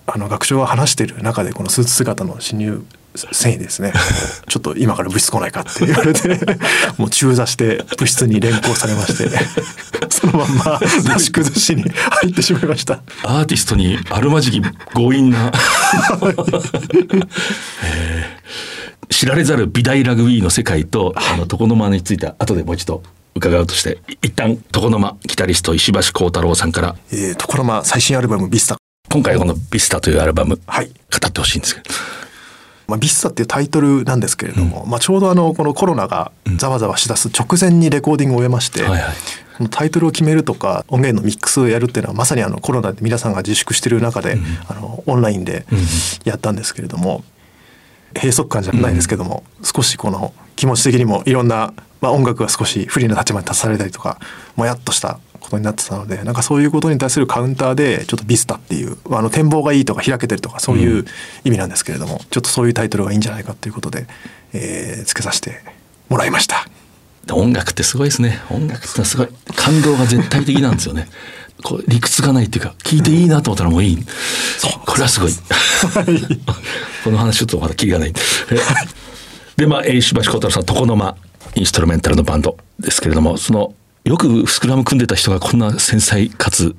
[0.07, 2.83] あの学長が話してる中でこのスーツ姿の新入
[3.15, 3.93] 繊維ですね。
[4.47, 6.39] ちょっと今から部室来ないかって言われて
[6.97, 9.29] もう中座して部室に連行されまして
[10.09, 13.01] そのまんまなし崩しに入ってしまいました。
[13.23, 14.61] アーティストにあるまじき
[14.93, 15.51] 強引な。
[19.09, 23.01] 知られざる美大ラグビーの世界と、あの床の間について後でもう一度
[23.35, 28.77] 伺うとして一旦床の間ギタリスト石橋幸太郎さんから、えー、床の間最新アルバム「ビスタ」
[29.09, 30.93] 今回この「ビスタ」というアルバム、はい、語
[31.27, 31.95] ってほしいんですけど。
[32.87, 39.15] まあ、ビスタっていうタイトルなんですけれども、うん、まあ、ちょうどあのこのコロナがざわざわしだす直前にレコーディングを終えまして、うんはいはい、
[39.57, 45.65] このタイトルを決めるとか音源のミックスをやるっていうのはまさにあのコロナで皆さんが自粛している中で、うん、あのオンラインで
[46.23, 47.25] やったんですけれども、
[48.15, 54.19] 閉塞感じゃないですけども、少しこの気持ち的にもいろんな、まあ、音楽が少し不利な立場に立たされたりとか
[54.55, 61.05] もやっとしたことになってたのでなんかそういうことに対するカウンターでちょっとビスタっていうあの展望がいいとか開けてるとかそういう
[61.43, 64.07] 意味なんですけれども、うん、ちょっとそういうタイトルがいいんじゃないかということで、
[64.53, 65.61] えー、つけさせて
[66.09, 66.67] もらいました。
[67.33, 68.39] 音楽ってすごいですね。
[68.49, 69.27] 音楽ってすごい。
[69.55, 71.07] 感動が絶対的なんですよね。
[71.63, 74.05] こう理屈がないっていうか聞いていいなと思ったらもういい、
[74.59, 74.71] そう。
[74.85, 75.31] これはすごい。
[77.03, 78.13] この話ちょっとまだキリがない。
[79.57, 81.17] でまあ石橋幸太郎さん床の間
[81.55, 83.73] インストルメンタルのバンドですけれどもその
[84.07, 86.75] よくスクラム組んでた人がこんな繊細かつ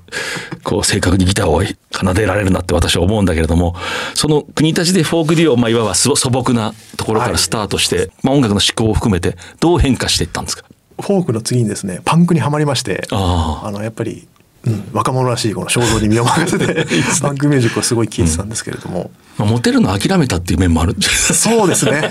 [0.64, 1.62] こう正確にギターを
[1.92, 3.76] 奏でられるなって私は思うんだけれども
[4.14, 10.64] その国立でフォークデュオ、まあ、いわば素朴なところからスタートして、はい、まあ、音楽の思考を含めてどう変化していったんですか？
[11.02, 14.26] フォークの次にですねパンクにはまりましてあのやっぱり
[14.64, 16.84] うん、若者らしいこの衝動に身を任せて
[17.22, 22.10] パンクミュージックをすごい聴いてたんですけれども、うん、まあ、モテるの諦めたっていう面もあるそうですね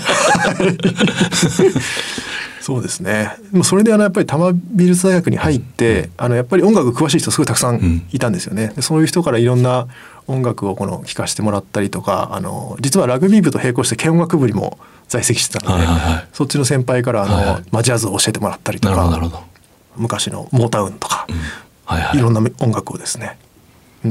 [2.68, 3.34] そうですね。
[3.50, 9.88] でもそれであのやっぱり多摩美術大学に入って、あのやっぱり音楽詳しい人すごいたくさんいたんですよね、そういう人からいろんな
[10.26, 14.78] 音楽をこの聴かせてもらったりとかあの実はラグビー部と並行して軽音楽部にも
[15.08, 19.42] 在籍してたので、はいはいはい、そっちの先輩からあの、はいはい、まあ、ジャズを教えてもらったりとか
[19.96, 21.36] 昔のモータウンとか、うん。
[21.86, 23.38] はいはい、いろんな音楽をですね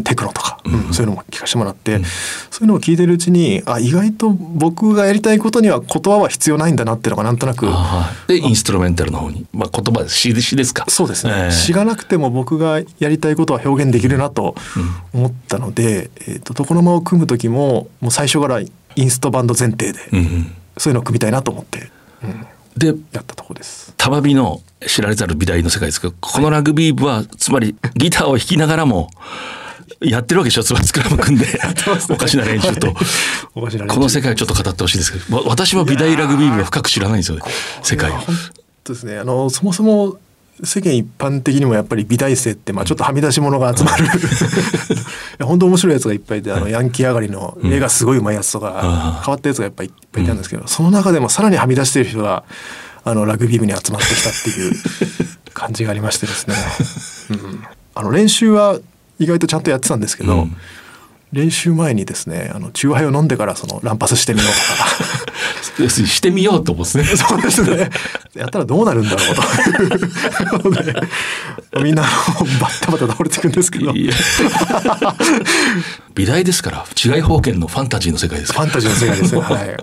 [0.04, 7.67] テクノとか、うん、そういうのも聞かせてもらって、うん、そういうのを聞いてるうちにあ意外と僕がやりたいことには言葉は必要ないんだなっていうのがなんとなく
[8.28, 10.86] でインストルメンタルの方に、まあ、言葉詩詩ですか？
[10.89, 14.56] そうですね、えー、詩がなくても僕がやりたいことは表現できるなと
[15.13, 21.89] 思ったので、うん、えーと、床の間を組む時ももう最初からインストバンド前提で、うん、そういうのを組みたいなと思って、
[22.76, 23.93] でやったところです。
[23.95, 29.10] 玉美の知られざる美大の世界ですけどこのラグビー部はつまりギターを弾きながらも
[30.02, 31.45] やってるわけでしょスクラム組んで。
[32.10, 32.93] おかしな練習と。
[33.54, 33.67] こ
[34.00, 37.39] の世界をちょっと語ってほしいですけど私は美大ラグビー部は深く知らないんですよ
[37.82, 38.15] 世界を。
[38.86, 39.17] ですね。
[39.17, 40.17] あのそもそも
[40.63, 44.08] 世間一般的にもやっぱり美大生ってまあちょっとはみ出し物が集まる。
[45.45, 52.43] 本当面白いやつがいっぱいいてあのヤンキー上がりの絵がすごいうまいやつとか変わったやつがやっぱりいっぱいいたんですけどその中でもさらにはみ出してる人が
[53.04, 54.73] あのラグビー部に集まってきたっていう
[55.54, 56.56] 感じがありましてですね、
[57.30, 58.80] うん、あの練習は
[59.19, 60.56] 意外とちゃんとやってたんですけど、うん、
[61.32, 65.17] 練習前にですねあのチューハイを飲んでからその乱発してみようとか。
[65.89, 67.03] してみようと思うんですね。
[67.17, 67.89] そうですね。
[68.34, 69.36] やったらどうなるんだろう
[70.63, 71.82] と。
[71.84, 73.93] みんなバッタバタ倒れていくんですけど。
[76.15, 79.77] 美大ですから違い方権のファンタジーの世界ですファンタジーの世界ですはい。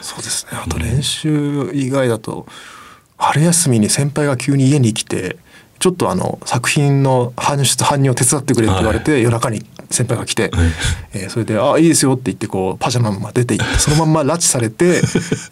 [0.00, 0.58] そうですね。
[0.64, 2.46] あと練習以外だと
[3.16, 5.36] 春休みに先輩が急に家に来て
[5.80, 10.50] ちょっとあの作品の搬出搬入を手伝ってくれって言われて、夜中に先輩が来て、
[11.14, 15.02] えー、それで「ああいいですよ」って言ってこうパジャマま出て行って そのまんま拉致されて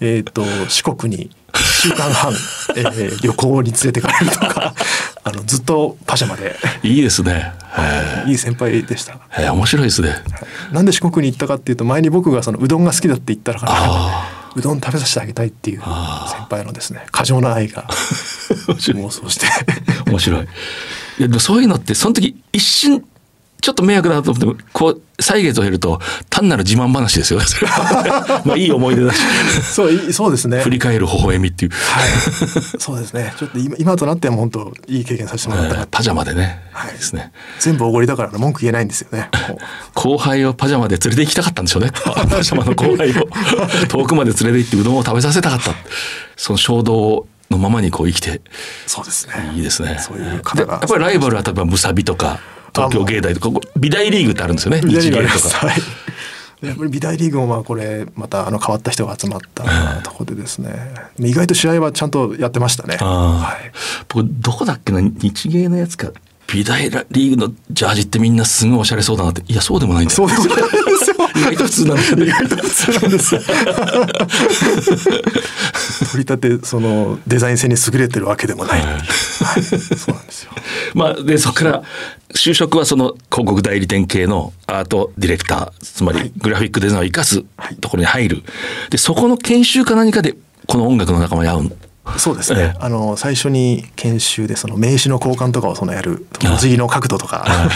[0.01, 2.33] えと四国に1週間半、
[2.77, 4.75] えー、旅行に連れてかれるとか
[5.25, 6.57] あのずっとパジャマで。
[6.83, 7.53] いいですね。
[8.27, 10.15] いい先輩でした、えー、面白いですね。
[10.73, 15.87] なんで四国に行ったかっていうと前に僕がそのうどんが好きだって言ったからうどん食べさせてあげたいっていう先
[16.51, 17.87] 輩のですね過剰な愛が
[18.69, 19.47] 妄想して
[20.09, 20.41] 面白い。
[20.43, 23.05] いやでもそういうのってその時一瞬
[23.61, 25.99] ちょっと迷惑だと思ってもこう歳月を経ると
[26.31, 27.41] 単なる自慢話ですよ。
[28.47, 29.21] まあいい思い出だし。
[29.63, 30.61] そうそうですね。
[30.61, 31.73] 振り返る微笑みっていう。
[31.73, 32.09] はい。
[32.79, 33.35] そうですね。
[33.37, 37.33] ちょっと今今となっても本当いい経験させてもらった、えー、パジャマでね、はい、ですね。
[37.59, 39.29] 全部おごりだから文句言えないんですよね。
[39.95, 41.91] 後輩をパジャマで連れて行きたかったんでしょうね。
[42.31, 43.29] パジャマの後輩を。
[43.89, 45.73] 遠くまで連れて行ってうどんを食べさせたかった。
[46.37, 48.41] その衝動のままにこう生きて
[48.87, 49.53] そうですね。
[49.55, 49.99] いいですね。
[49.99, 52.41] そういう方がやっぱりライバルは例えばムサビとか
[52.75, 55.67] 東京芸大とか美大リーグってあるんですよね日芸とか。
[55.67, 55.81] はい。
[56.61, 59.65] やっぱり美大リーグもまあこれまたあの変わった人が集まった
[60.03, 60.75] ところでですね。
[61.21, 62.97] 意外と試合はちゃんとやってましたね。
[62.97, 63.71] はい、
[64.09, 66.11] 僕どこだっけな日芸のやつか
[66.51, 69.43] 美大リーグのジャージってみんなすごいおしゃれそうだなって。
[69.53, 70.61] いやそうでもないんだそうでもないで
[71.05, 71.17] すよ。
[71.37, 73.41] 意外と普通なんだよ、ね、意外と普通なんですよ。
[76.11, 80.53] 取り立てそのデザイン性に優れてるわけでもない、はい、はい、そうなんですよ。
[80.95, 81.83] まあでそこから
[82.35, 87.45] 就職はその広告代理店系のアートディレクターつまりグラフィックデザインを生かす
[87.81, 88.43] ところに入る。
[88.91, 90.35] でそこの研修か何かで
[90.67, 91.77] この音楽の仲間に会う
[92.17, 97.47] そうですね、あの最初に研修でその名刺の交換とかをそのやる文字の角度とか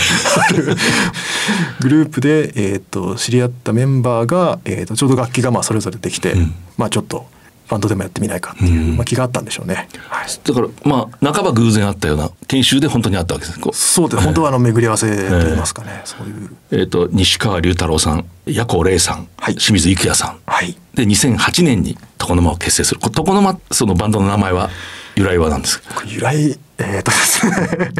[1.81, 7.27] グループで、えーと、知り合ったメンバーが、えーと、ちょうど楽器がまあそれぞれできて、うん、まあちょっと
[7.73, 16.57] バンドでもやってみないかっていう、うん、まあ、気があったんでしょうね、はい、だからまあ半ば偶然あったような研修で本当にあったわけですそうです、本当はあの巡り合わせといいますかね、えー、そういう。
[16.71, 23.01] えっ、ー、と西川龍太郎さん矢古玲さん、はい、清水郁也さん、はい、で2008年に床の間を結成する。
[23.03, 24.71] 床の間そのバンドの名前は
[25.17, 26.05] 由来は何ですか？
[26.07, 27.93] 由来えー、とですね。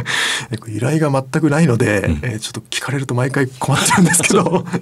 [0.67, 4.65] 由来が全くないので、うん、えー、ちょっと聞かれると毎回困っちゃうんですけど。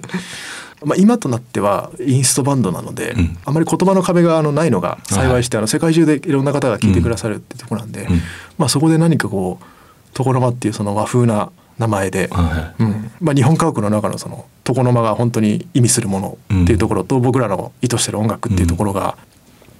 [0.83, 8.21] まあ今となってはインストバンドなので、うん、あまり言葉の壁があのないのが幸いして、あの世界中でいろんな方が聞いてくださるってところなんで、うん、
[8.57, 9.65] まあ、そこで何かこう
[10.17, 13.11] 「床の間」っていうその和風な名前で、はい、うん。
[13.19, 19.17] まあ、日本家屋の中のその床の間が本当に意味するものっていうところと、僕らの意図してる音楽っていうところが、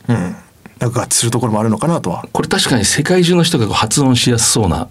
[0.07, 0.35] うん。
[0.79, 2.27] なんか合致するところもあるのかなとは。
[2.31, 4.87] これ確かに世界中の人が発音しやすそうな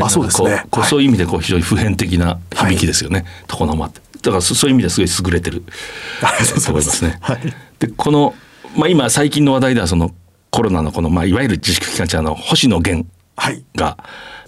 [0.00, 0.64] あそうですね。
[0.70, 4.00] こう、そういう意味でこう非常に普遍的な響きですよね、はい、床の間って。
[4.22, 5.62] だからそういう意味ですごい優れてる
[6.64, 7.18] と思いますね。
[7.20, 7.40] はい、
[7.78, 8.34] でこの、
[8.76, 10.12] まあ、今最近の話題ではその
[10.50, 13.06] コロナのこの、まあ、いわゆる自粛期間中の星野源
[13.76, 13.96] が、はい。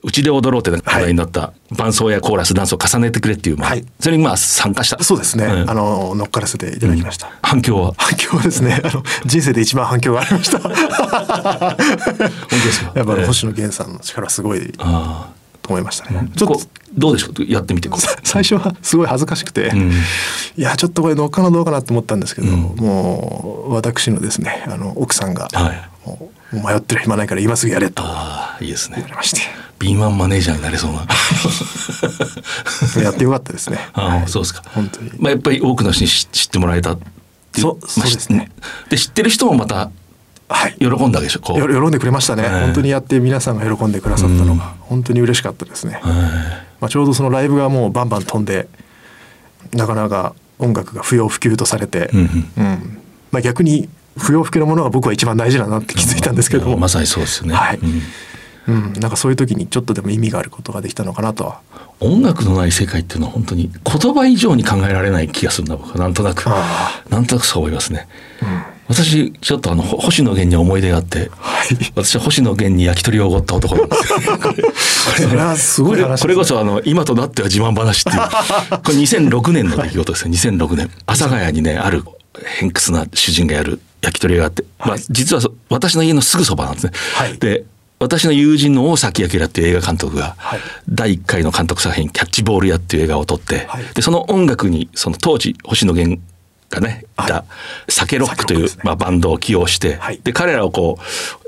[0.05, 5.01] うちで踊ろうって話題になった伴奏やコーラスダンスを重ねてくれっていう、まあ、はい、それにまあ参加した。
[5.05, 7.95] そうですね、うん、あの乗っからせていただきました、うん、反響は？
[7.97, 10.59] 反響はですねあの人生で一番反響がありました。
[10.59, 12.93] 本当ですか？
[12.99, 14.85] やっぱ星野源さんの力すごいと
[15.69, 16.61] 思いましたね、ちょっと。
[16.95, 17.45] どうでしょう？
[17.45, 17.89] やってみて
[18.25, 19.95] 最初はすごい恥ずかしくて、うん、い
[20.57, 28.03] やちょっとこれ乗っかのどうかなと思ったんですけど、もう私のですねあの奥さんが、はい、もう迷ってる暇ないから今すぐやれと。
[28.61, 29.05] いいですね。
[29.79, 31.07] 敏腕マネージャーになれそうな。
[33.03, 33.79] やってよかったですね。
[33.95, 34.63] あ、はい、そうですか。
[34.67, 35.11] 本当に。
[35.19, 36.97] まあやっぱり多くの人に知ってもらえた
[37.59, 38.51] そうそうですね。
[38.89, 39.91] で知ってる人もまた
[40.79, 41.57] 喜んだでしょこう。
[41.61, 46.01] 喜んでくれましたね、本当にやって皆さんが喜んでくださったのが本当に嬉しかったですね、
[46.81, 48.69] まあ、ちょうどそのライブがもうバンバン飛んで
[49.73, 52.99] なかなか音楽が不要不急とされて、うん、うん、
[53.31, 57.79] まあ、逆に不要不急のものが僕は一番大事だなって気づいたんですけども、まさにそうですよね、はい。
[58.69, 61.61] うん、なんかそういう時にちょっとでも意味があることができたのかなとは。
[62.01, 66.49] 音楽のない世界っていうのは本当に言葉以上に考えられない気がするんだ僕はなんとなく。
[67.11, 68.09] なんとなくそう思いますね、
[68.43, 73.97] うん、私ちょっとあの星野源に思い出があって、はい、私は星野源に焼き鳥をおごった男なんで
[74.75, 78.19] す それはすごい話これこそあの今となっては自慢話っていう。
[78.83, 80.37] これ2006年の出来事ですね。
[80.37, 82.05] 2006年阿佐ヶ谷にねある
[82.59, 86.93] 偏屈な主人がやる焼き鳥屋があって、はい、まあ、実は私の家のすぐそばなんですね。
[87.15, 87.65] はい、で
[87.99, 90.37] 私の友人の大崎明っていう映画監督が、
[90.89, 96.21] 第1回の監督作品「キャッチボール屋」っていう映画を撮って、でその音楽にその当時星野源
[96.69, 97.23] がねい。
[97.23, 97.45] た
[97.89, 101.03] 「酒ロック」という、まあ、バンドを起用して、で彼らをこう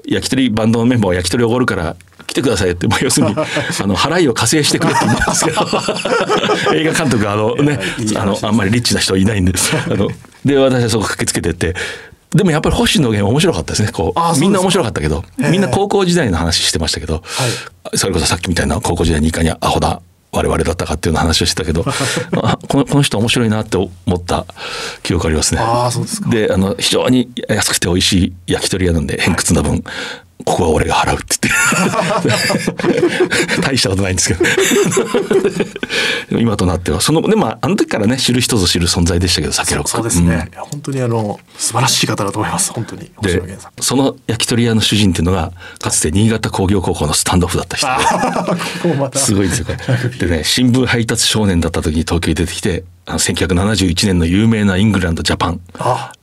[0.07, 5.61] 焼き鳥バンドのメンバーを焼き鳥をおごるから来てくださいって、まあ、要するにあの払いを加勢してくれって言うんですけど
[6.75, 7.81] 映画監督あのね
[8.17, 9.53] あのあんまりリッチな人いないんで
[9.87, 10.09] あの
[10.45, 11.75] で私はそこ駆けつけてって
[12.35, 13.93] でもやっぱり星野源面白かったですね。
[13.93, 17.21] こうみんな面白かったけどみんな高校時代の話してましたけど、は
[17.93, 21.85] い、それこそさっきみたいな高校時代にいかにアホだ我々だったかっていう話をしてたけど
[22.69, 24.47] このこの人面白いなって思った
[25.05, 25.61] 記憶ありますね。
[25.63, 26.29] あそうですか。
[26.29, 29.85] であの非常に安くて美味しい焼き鳥屋なんで偏屈な分、
[30.45, 32.23] ここは俺が払うって言っ
[33.57, 33.61] て。
[33.63, 34.45] 大したことないんですけど。
[36.39, 37.01] 今となっては。
[37.01, 42.73] そのでもあの時からね知る人ぞ知る存在でしたけど酒六そうですね、うん、本当にあの素晴らしい方だと思います。
[42.73, 43.11] 本当に。
[43.23, 47.87] でその焼き鳥屋の主人っていうのがかつて新潟工業高校のスタンドオフだった人。
[49.19, 50.29] すごいですよこれ。
[50.29, 55.61] でね新聞配達少年だった時に東京に出てきて1971年の有名なイングランドジャパン。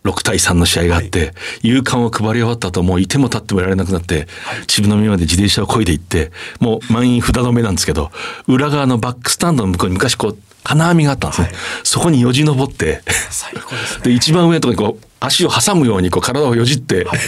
[0.03, 1.25] 6対3の試合があって、は
[1.61, 4.27] い、勇敢を配り終わった後もういても立ってもいられなくなって、
[4.67, 8.11] 秩父宮まで自転車をこいで行ってもう満員札止めなんですけど
[8.47, 17.19] 裏側のバックスタンドの向こうに昔こう金網があったんですね、はい、そこによじ登って最高です、ね、で一番上のところにこう足を挟むようにこう体をよじって、はい、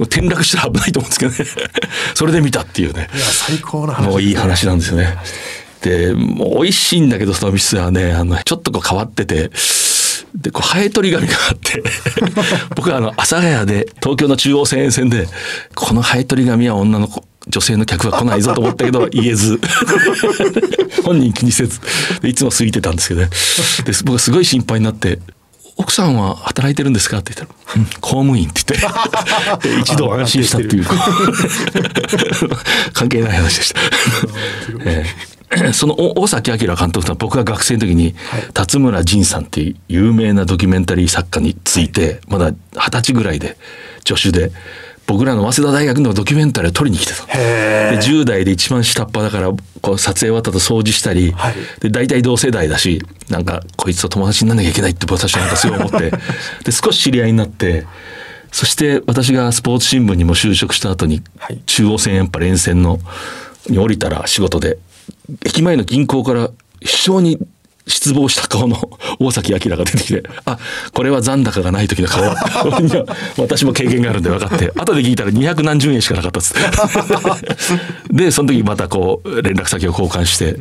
[0.00, 1.70] 転落したら危ないと思うんですけどね。
[2.14, 3.08] それで見たっていうね。
[3.14, 5.16] いや最高な話、もういい話なんですよね。
[5.82, 9.50] でもう美味しいんだけどその店はねあのちょっとこう変わってて
[10.34, 11.82] でこうハエ取り紙があって
[12.74, 15.28] 僕はあの阿佐ヶ谷で東京の中央線沿線で
[15.74, 19.58] このハエ取り紙は女の子女性の客は来ないぞと思ったけど 言えず。
[21.02, 21.80] 本人気にせず。
[22.22, 23.30] いつも過ぎてたんですけどね。
[23.84, 25.18] で僕はすごい心配になって
[25.78, 28.90] 奥さんは働いてるんですか?」って言ったら「うん、公務員」って言
[29.54, 29.80] って。
[29.80, 30.86] 一度安心したっていう。
[32.92, 33.80] 関係ない話でした。
[34.84, 35.37] えー、
[35.72, 38.14] その大崎明監督とは僕が学生の時に、
[38.54, 43.56] 辰村仁さんっていう有名なドキュメンタリー作家についてまだ二十歳ぐらいで
[44.06, 44.52] 助手で
[45.06, 56.10] 僕らの早稲田大学のドキュメンタリーを撮りに来てたで10代で一番下っ端だからこう撮影終わったと掃除したり、はい、で大体同世代だしなんかこいつと友達にならなきゃいけないって私はなんかすごい思って。
[56.64, 57.86] で少し知り合いになって
[58.52, 61.22] そして私がスポーツ新聞にも就職した後に、
[61.66, 62.98] 中央線やっぱ連線の
[63.68, 64.78] に降りたら仕事で
[65.44, 66.50] 駅前の銀行から
[66.80, 67.38] 非常に
[67.86, 68.76] 失望した顔の
[69.18, 70.58] 大崎明が出てきて、あ、
[70.92, 72.34] これは残高がない時の顔だ。
[73.38, 76.60] 私も経験があるんで分かって、後で聞いたら200何十円しかなかったっつって。
[78.12, 80.56] で、その時またこう、連絡先を交換して、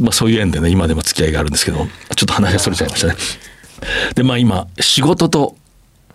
[0.00, 3.16] まあそういう縁でね、今でも付き合いがあるんですけど、ちょっと話がそれちゃいましたね。
[4.14, 5.56] で、まあ今、仕事と、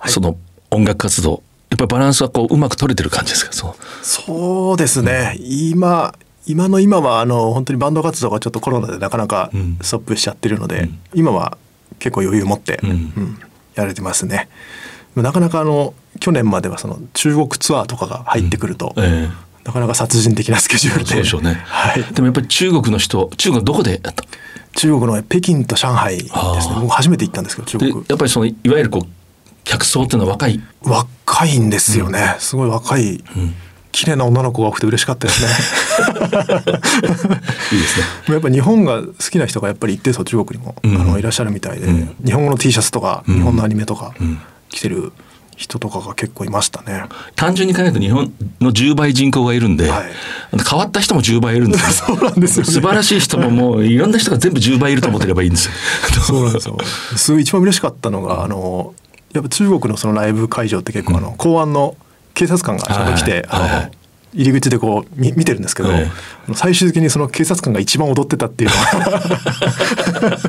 [0.07, 0.37] その
[0.71, 3.53] 音楽活動、やっぱりバランスはこううまく取れてる感じですか？
[3.53, 6.13] そうそうですね、うん、今
[6.47, 11.57] 今の今はあの本当にバンド活動がちょっとコロナでなかなかストップしちゃってるので、うん、今は
[11.99, 13.39] 結構余裕を持って、うん、うん、
[13.75, 14.49] やれてますね。
[15.15, 19.29] なかなかあの去年まではその中国ツアーとかが入ってくると、うんえー、
[19.65, 21.09] なかなか殺人的なスケジュールで。
[21.09, 21.61] そうでしょうね。
[21.65, 22.03] はい。
[22.03, 24.13] でもやっぱり中国の人、中国どこでやった
[24.75, 26.75] 中国の北京と上海ですね。
[26.81, 27.93] 僕初めて行ったんですけど、中国。
[28.07, 29.07] やっぱりそのいわゆるこう
[29.63, 30.59] 客層っていうのは若い？
[30.81, 32.35] 若いんですよね。
[32.39, 33.15] すごい若い。
[33.15, 33.53] うん
[33.91, 35.49] 綺麗な女の子が多くて嬉しかったですね。
[37.71, 38.05] いいですね。
[38.29, 44.13] やっぱ日本が好きな人がやっぱり一定数中国にも、うん、あのいらっしゃるみたいで、うん、日本語の T シャツとか、うん、日本のアニメとか
[44.69, 45.11] 着てる
[45.61, 47.03] 人とかが結構いましたね。
[47.35, 50.11] 単純に考えると日本の10倍人口がいるんで、はい、
[50.67, 52.15] 変わった人も10倍いるんですよ。
[52.17, 55.71] そうなんですよ、ね、素晴らしい人ももういろんな人が全部10倍いると思ってればいいんですよ。
[56.25, 56.77] そうなんですよ。
[57.15, 58.93] すごい一番嬉しかったのがあの
[59.33, 61.95] やっぱ中国のそのライブ会場って結構あの公安の
[62.41, 63.91] 警察官がちゃんと来て、あの
[64.33, 65.89] 入り口でこう見見てるんですけど、
[66.55, 70.39] 最終的にその警察官が一番踊ってたっていうのは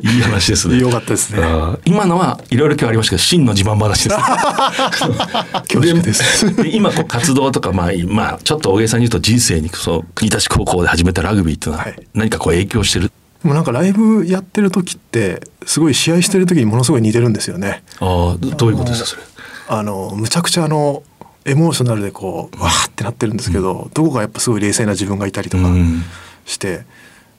[0.00, 0.78] いい話ですね。
[0.78, 1.42] よかったですね。
[1.84, 4.16] 今のはいろいろ今日ありましたけど真の自慢話です。
[5.68, 6.46] 恐縮です。
[6.64, 13.12] 今こう活動とかまあまあちょっと大げさに言うと人生にそう国立高校で始めたラグビーっていうのは何かこう影響してる？
[13.42, 17.82] でもなんかライブやってる時ってすごい試合してる時にものすごい似てるんですよね。
[18.00, 19.22] ああどういうことですかそれ？
[19.66, 21.02] あのむちゃくちゃあの
[21.46, 25.64] エモーショナルでこうわーってなってるんですけど、うん、どこかやっぱすごい冷静な自分がいたりとか
[26.46, 26.84] して、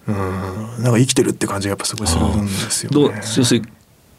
[0.07, 0.15] うん、
[0.83, 3.11] なんか生きてるって感じがやっぱすごいするんですよ、ね、どう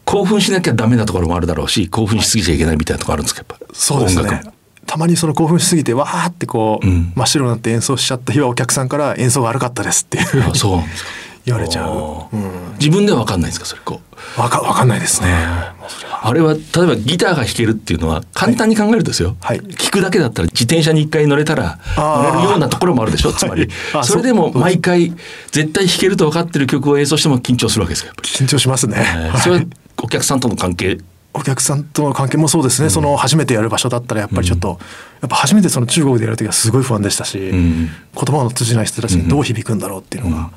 [0.04, 4.42] 興奮しなきゃダメなところもあるだろうし興奮しすぎちゃいけないみたいなところあるんですかやっぱそうですね。
[4.86, 10.54] たまにその興奮しすぎてわーってこう、うん、真っ白になって演奏しちゃった日はお客さんから演奏が悪かったですっていう。
[10.54, 11.10] そうなんですか
[11.46, 14.00] 言われちゃう、うん、自分では分かんないですかそれこ
[14.36, 14.40] う。
[14.40, 15.28] わか分かんないですね。
[15.28, 16.54] あれは。
[16.54, 25.12] 例えばギターが弾けるっていうのは簡単に考えるとですよ、はい、弾くだけだったら自転車に一回乗れたら乗れるようなところもあるでしょつまり、はい、それでも毎回
[25.52, 28.12] 絶対弾けると分かってる曲を演奏しても緊張するわけですよ。
[28.16, 29.06] 緊張しますね、
[29.42, 29.64] それは
[30.02, 30.98] お客さんとの関係？
[31.32, 34.78] お客さんとの関係もそうですね、うん、その初めてやる場所だったらやっぱりちょっと、うん、や
[35.26, 40.50] っぱ初めてその中国でやる時はすごい不安でしたし、うん、言葉の通じない人たちにどう響くんだろうっていうのが、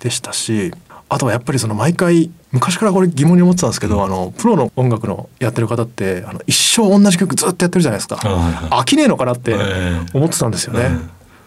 [0.00, 0.72] でしたし
[1.08, 9.54] あとはやっぱりその毎回昔からこれ疑問に思ってたんですけど、うん、あのプロの音楽のやってる方ってあの一生同じ曲ずっとやってるじゃないですか、飽きねえのかなって
[10.14, 10.90] 思ってたんですよね。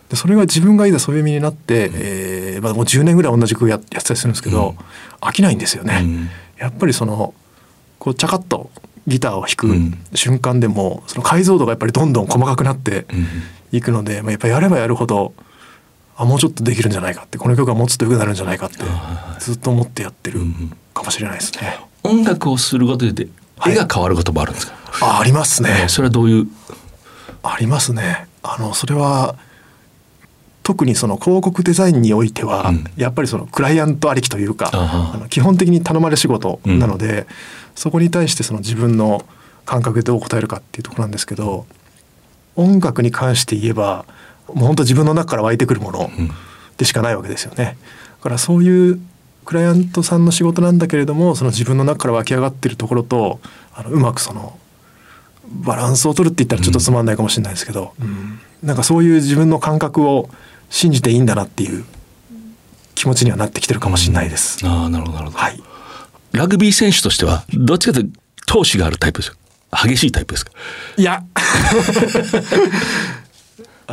[0.10, 4.76] でそれが自分がいざそういう身になって、えーまあ、もう10年ぐらい同じ曲ややってたりするんですけど、
[5.22, 6.30] 飽きないんですよね。
[6.58, 7.34] やっぱりその
[7.98, 8.70] こうチャカッと
[9.08, 13.06] ギターを弾く瞬間でも、その解像度がやっぱりどんどん細かくなって
[13.72, 15.34] いくので、まあ、やっぱやればやるほど
[16.16, 18.78] あもうちょっとできるんじゃないかってこの曲がもうちょっと良くなるんじゃないかって
[19.40, 20.42] ずっと思ってやってる
[20.94, 21.80] かもしれないですね。
[22.04, 23.28] 音楽をすることで
[23.66, 26.48] 絵が変わることもあるんですか、はい、あありますね、それはどういう？
[27.42, 28.28] ありますね。
[28.42, 29.36] あのそれは
[30.64, 37.26] 特にその広告デザインにおいては、うん、やっぱりそのクライアントありきというかあの基本的に頼まれ仕事なので、うん、
[37.76, 39.26] そこに対してその自分の
[39.66, 41.66] 感覚でどう答えるかっていうところなんですけど
[42.56, 44.06] 音楽に関して言えば
[44.48, 46.10] もう本当自分の中から湧いてくるもの
[46.78, 47.78] でしかないわけですよね。
[48.18, 49.00] だからそういう
[49.46, 53.40] クライアントさんの仕事なんだけれどもその自分の中から湧き上がってるところと
[53.74, 54.58] あのうまくその
[55.46, 60.30] バランスを取るって言ったらちょっとつまんないかもしれないですけど、うん、なんかそういう自分の感覚を
[60.70, 61.84] 信じていいんだなっていう
[62.96, 64.66] 気持ちにはなってきてるかもしれないです。
[64.66, 65.62] うん、あなるほどなるほど、はい、
[66.32, 68.12] ラグビー選手としてはどっちかという
[68.46, 69.38] と闘志があるタイプですか？
[69.86, 70.52] 激しいタイプですか？
[70.96, 71.22] いや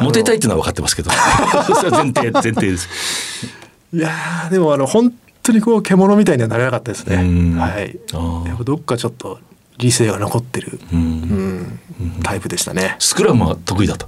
[0.01, 1.11] モテたいっていうのは分かってますけど。
[1.75, 2.89] それは前提前提です。
[3.93, 4.11] いや
[4.51, 5.13] でもあの本
[5.43, 7.17] 当にこう獣みたいにはなれなかったですね。
[7.59, 7.99] はい。
[8.47, 9.39] やっぱどっかちょっと
[9.79, 11.81] 理性が残ってる、うん、
[12.23, 12.97] タイプでしたね。
[12.99, 14.07] スクラムは得意だった？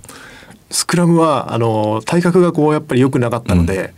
[0.71, 3.91] スクラムはあの体格がこうやっぱり良くなかったので、うん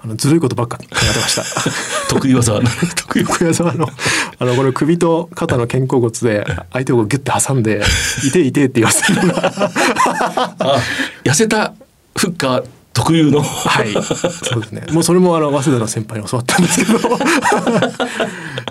[0.00, 1.44] あのずるいことばっか考えてました。
[2.08, 2.52] 得意技。
[2.96, 3.88] 得意技はあの
[4.38, 7.82] あのこれ首と肩の肩甲骨で相手をギュッて挟んで
[8.24, 9.52] 「いていて」って言わせるのが
[11.24, 11.72] 痩せた
[12.16, 12.64] フッカー
[12.98, 13.42] 特有の。
[13.42, 13.92] はい。
[13.92, 14.82] そうですね。
[14.90, 16.98] もうそれもあの早稲田の先輩に教わったんですけど。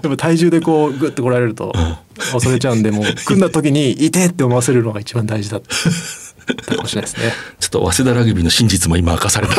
[0.01, 1.73] でも体重でこうグッて来られると
[2.33, 5.57] 恐れちゃうんでもう組んだ時に「いて」って思わせるのが一番大事だ。
[5.57, 5.61] っ
[6.55, 7.33] たかもしれないですね。
[7.59, 9.55] ちょっと早稲田ラグビーの真実も今明かされた。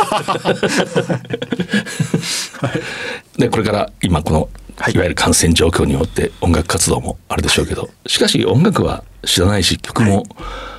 [3.37, 4.49] でこれから今この
[4.93, 10.25] いわゆる感染状況によって音楽活動もあるでしょうけど、しかし音楽は知らないし曲も、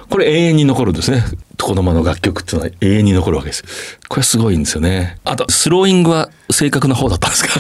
[0.10, 1.24] これ永遠に残るんですね。
[1.60, 3.64] 床の間の楽曲っていうのは永遠に残るわけです。
[4.08, 5.18] これすごいんですよね。
[5.26, 7.60] あと、スローイングは正確な方だったんですか？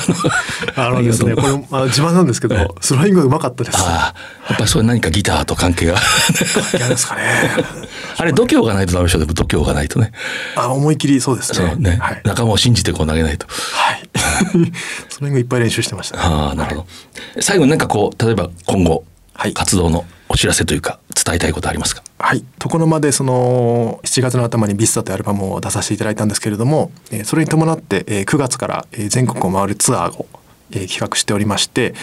[0.88, 3.78] あのですね、これ、あの自慢なんですけど、スローイングはうまかったです。
[3.78, 4.20] ああ、
[4.50, 5.95] やっぱりそれ何かギターと関係が。
[5.95, 7.22] 関係ですかね。
[8.18, 9.20] あれ、度胸がないとダメでしょ。
[9.20, 10.12] 度胸がないとね。
[10.56, 11.76] あ、思い切りそうですね。
[11.78, 13.47] ね、はい、仲間を信じてこう投げないと。
[13.50, 14.10] はい。
[15.10, 16.88] スローイングいっぱい練習してました、ね、ああ、なるほど。
[17.41, 19.04] 最後になんかこう、例えば今後、
[19.54, 22.04] 活動のお知らせというか伝えたいことありますか？
[22.20, 22.46] はい。
[22.64, 26.92] 床の間でその7月の頭に「ビスタというアルバムを出させていただいたんですけれども
[27.26, 30.28] それに伴って9月から全国を回るツアーを
[30.72, 31.96] 企画しておりまして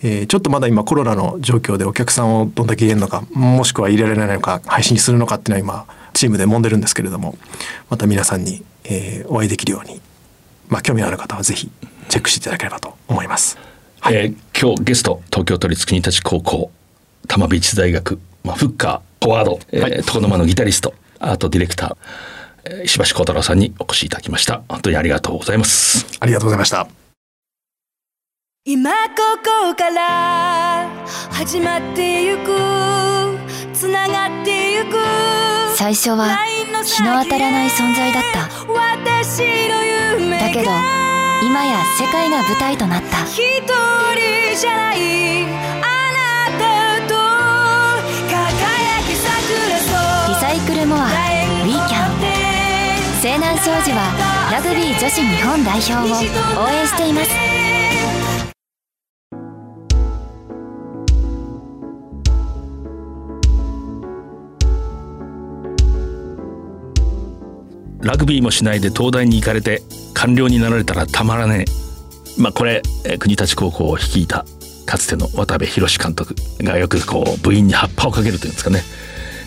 [0.00, 7.36] ちょっとまだ今コロナの状況でお客さんをどんだけ入れるのかもしくは入れられないのか配信するのかっていうのは今チームで揉んでるんですけれども
[7.90, 8.62] また皆さんに
[9.26, 10.00] お会いできるように、
[10.68, 11.70] まあ、興味のある方はぜひ
[12.08, 13.58] チェックしていただければと思います。
[14.00, 16.70] はい、えー、今日ゲスト東京都立国立高校
[17.28, 21.96] 多摩美術大学、まあ、フッカーフォワード、えー、床の間のギタリストアートディレクター、
[22.64, 24.62] えー、石橋幸太郎さんにお越しいただきました。
[24.68, 26.06] 本当にありがとうございます。
[26.20, 26.88] ありがとうございました。
[28.64, 28.96] 今こ
[29.44, 30.88] こから
[31.30, 32.56] 始まってゆく
[33.74, 34.96] つながってゆく
[35.76, 36.36] 最初は
[36.84, 38.48] 日の当たらない存在だった。
[40.42, 40.70] だけど
[41.44, 43.24] 今や世界が舞台となった。
[43.24, 45.72] 一人じゃない
[46.58, 46.81] サ
[50.54, 57.30] イクルモアウィーキャン西南商事はラグビー女子日本代表を応援しています。
[68.02, 69.80] ラグビーもしないで東大に行かれて
[70.12, 72.40] 官僚になられたらたまらねえ。
[72.42, 72.82] まあこれ
[73.18, 74.44] 国立高校を率いた
[74.84, 78.82] かつての渡部寛監督がよくこう部員に葉っぱをかけるというんですかね。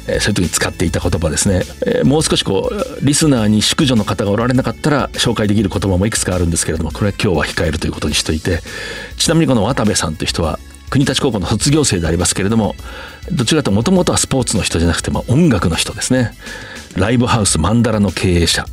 [0.07, 8.61] え、そういう時に使っていた言葉ですね、え、もう少しこうリスナーに淑女の方がおられなかったら紹介できる言葉もいくつかあるんですけれどもこれは今日は控えるということにしといて。
[9.17, 12.75] ちなみにこの渡部さんという人は国立高校の卒業生でありますけれども
[13.31, 16.31] どちらかともともとはスポーツの人じゃなくて、まあ、音楽の人ですね。
[16.95, 18.65] ライブハウスマンダラの経営者。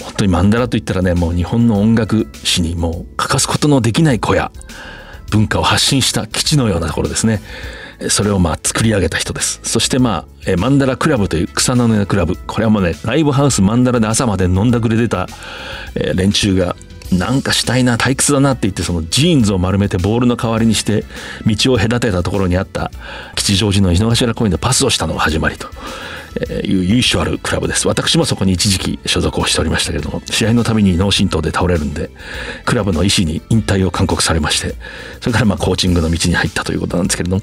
[0.00, 4.52] 本当にマンダラといったらねもう日本の音楽史にもう欠かすことのできない小屋。
[5.30, 7.42] 文化を発信した基地のようなところですね。
[8.08, 9.60] それをまあ作り上げた人です。
[9.64, 12.36] そしてまあ、マンダラクラブという草の根のクラブ。
[12.36, 15.26] これはもうね、ライブハウスマンダラで朝まで飲んだくれてた、
[15.94, 16.76] えー、連中が、
[17.12, 21.04] なんかしたいな、退屈だなって言って、そのジーンズを丸めてボールの代わりにして、
[21.46, 22.90] 道を隔てたところにあった
[23.34, 25.68] 吉祥寺の井の頭公園でパスをしたのが始まりと。
[26.64, 27.88] いう由緒あるクラブです。
[27.88, 32.10] 私もそこに一時期所属をしておりましたけれども、試合のために脳震盪で倒れるんで、
[32.64, 34.74] クラブの医師に引退を勧告されまして、
[35.20, 37.42] それからまあコーチングの道に入ったということなんですけれども、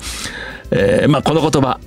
[0.72, 1.80] えー、まあこの言葉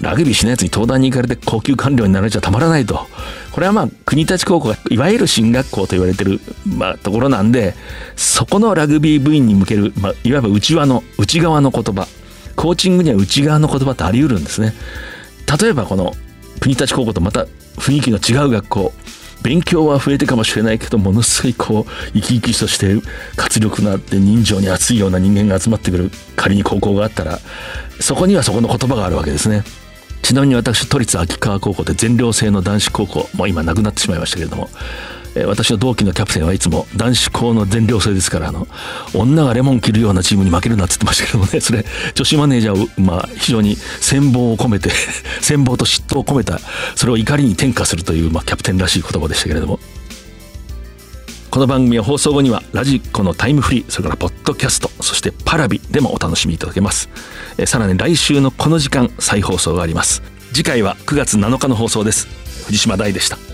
[0.00, 3.06] ラグビーしないやつに東大に行かれて高級官僚になられちゃたまらないと
[3.52, 7.74] これはまあ国立高校がいわゆる進学校と言われてる、まあ、ところなんで
[8.16, 12.06] そこのラグビー部員に向ける、まあ、いわば内輪の内側の言葉
[12.56, 14.74] コーチングには内側の言葉ってあり得るんですね
[15.60, 16.12] 例えばこの
[16.64, 17.44] 国立高校とまた
[17.76, 18.92] 雰囲気の違う学校
[19.42, 22.96] 勉強は増えてかもしれないけどものすごいこう生き生きとして
[23.36, 27.38] 活力のあって人情に熱いような人間が集まってくる仮に高校があったら
[28.00, 29.62] そこにはそこの言葉があるわけですね。
[30.22, 34.70] ちなみに私都立秋川高校で全寮制の男子高校もう今なくなってしまいましたけれども、
[35.34, 38.68] え私の同期のキャプテンはいつも男子校の全寮制ですからあの
[39.14, 41.60] 女がレモン切るようなチームに負けるなって言ってましたけどもね。
[41.60, 44.90] それ女子マネージャーを、まあ、非常に羨望を込めて
[45.42, 46.60] 羨望と嫉妬を込めた
[46.94, 49.78] それを怒りに転化するという、まあ、キャプテンらしい言葉でしたけれども。
[51.50, 57.08] この番組は放送後にはラジコのタイムフリーそれからポッドキャストそしてパラビでもお楽しみいただけます。
[57.58, 60.22] えさらに来週のこの時間再放送があります。
[60.52, 62.26] 次回は9月7日の放送です。
[62.66, 63.53] 藤島大でした。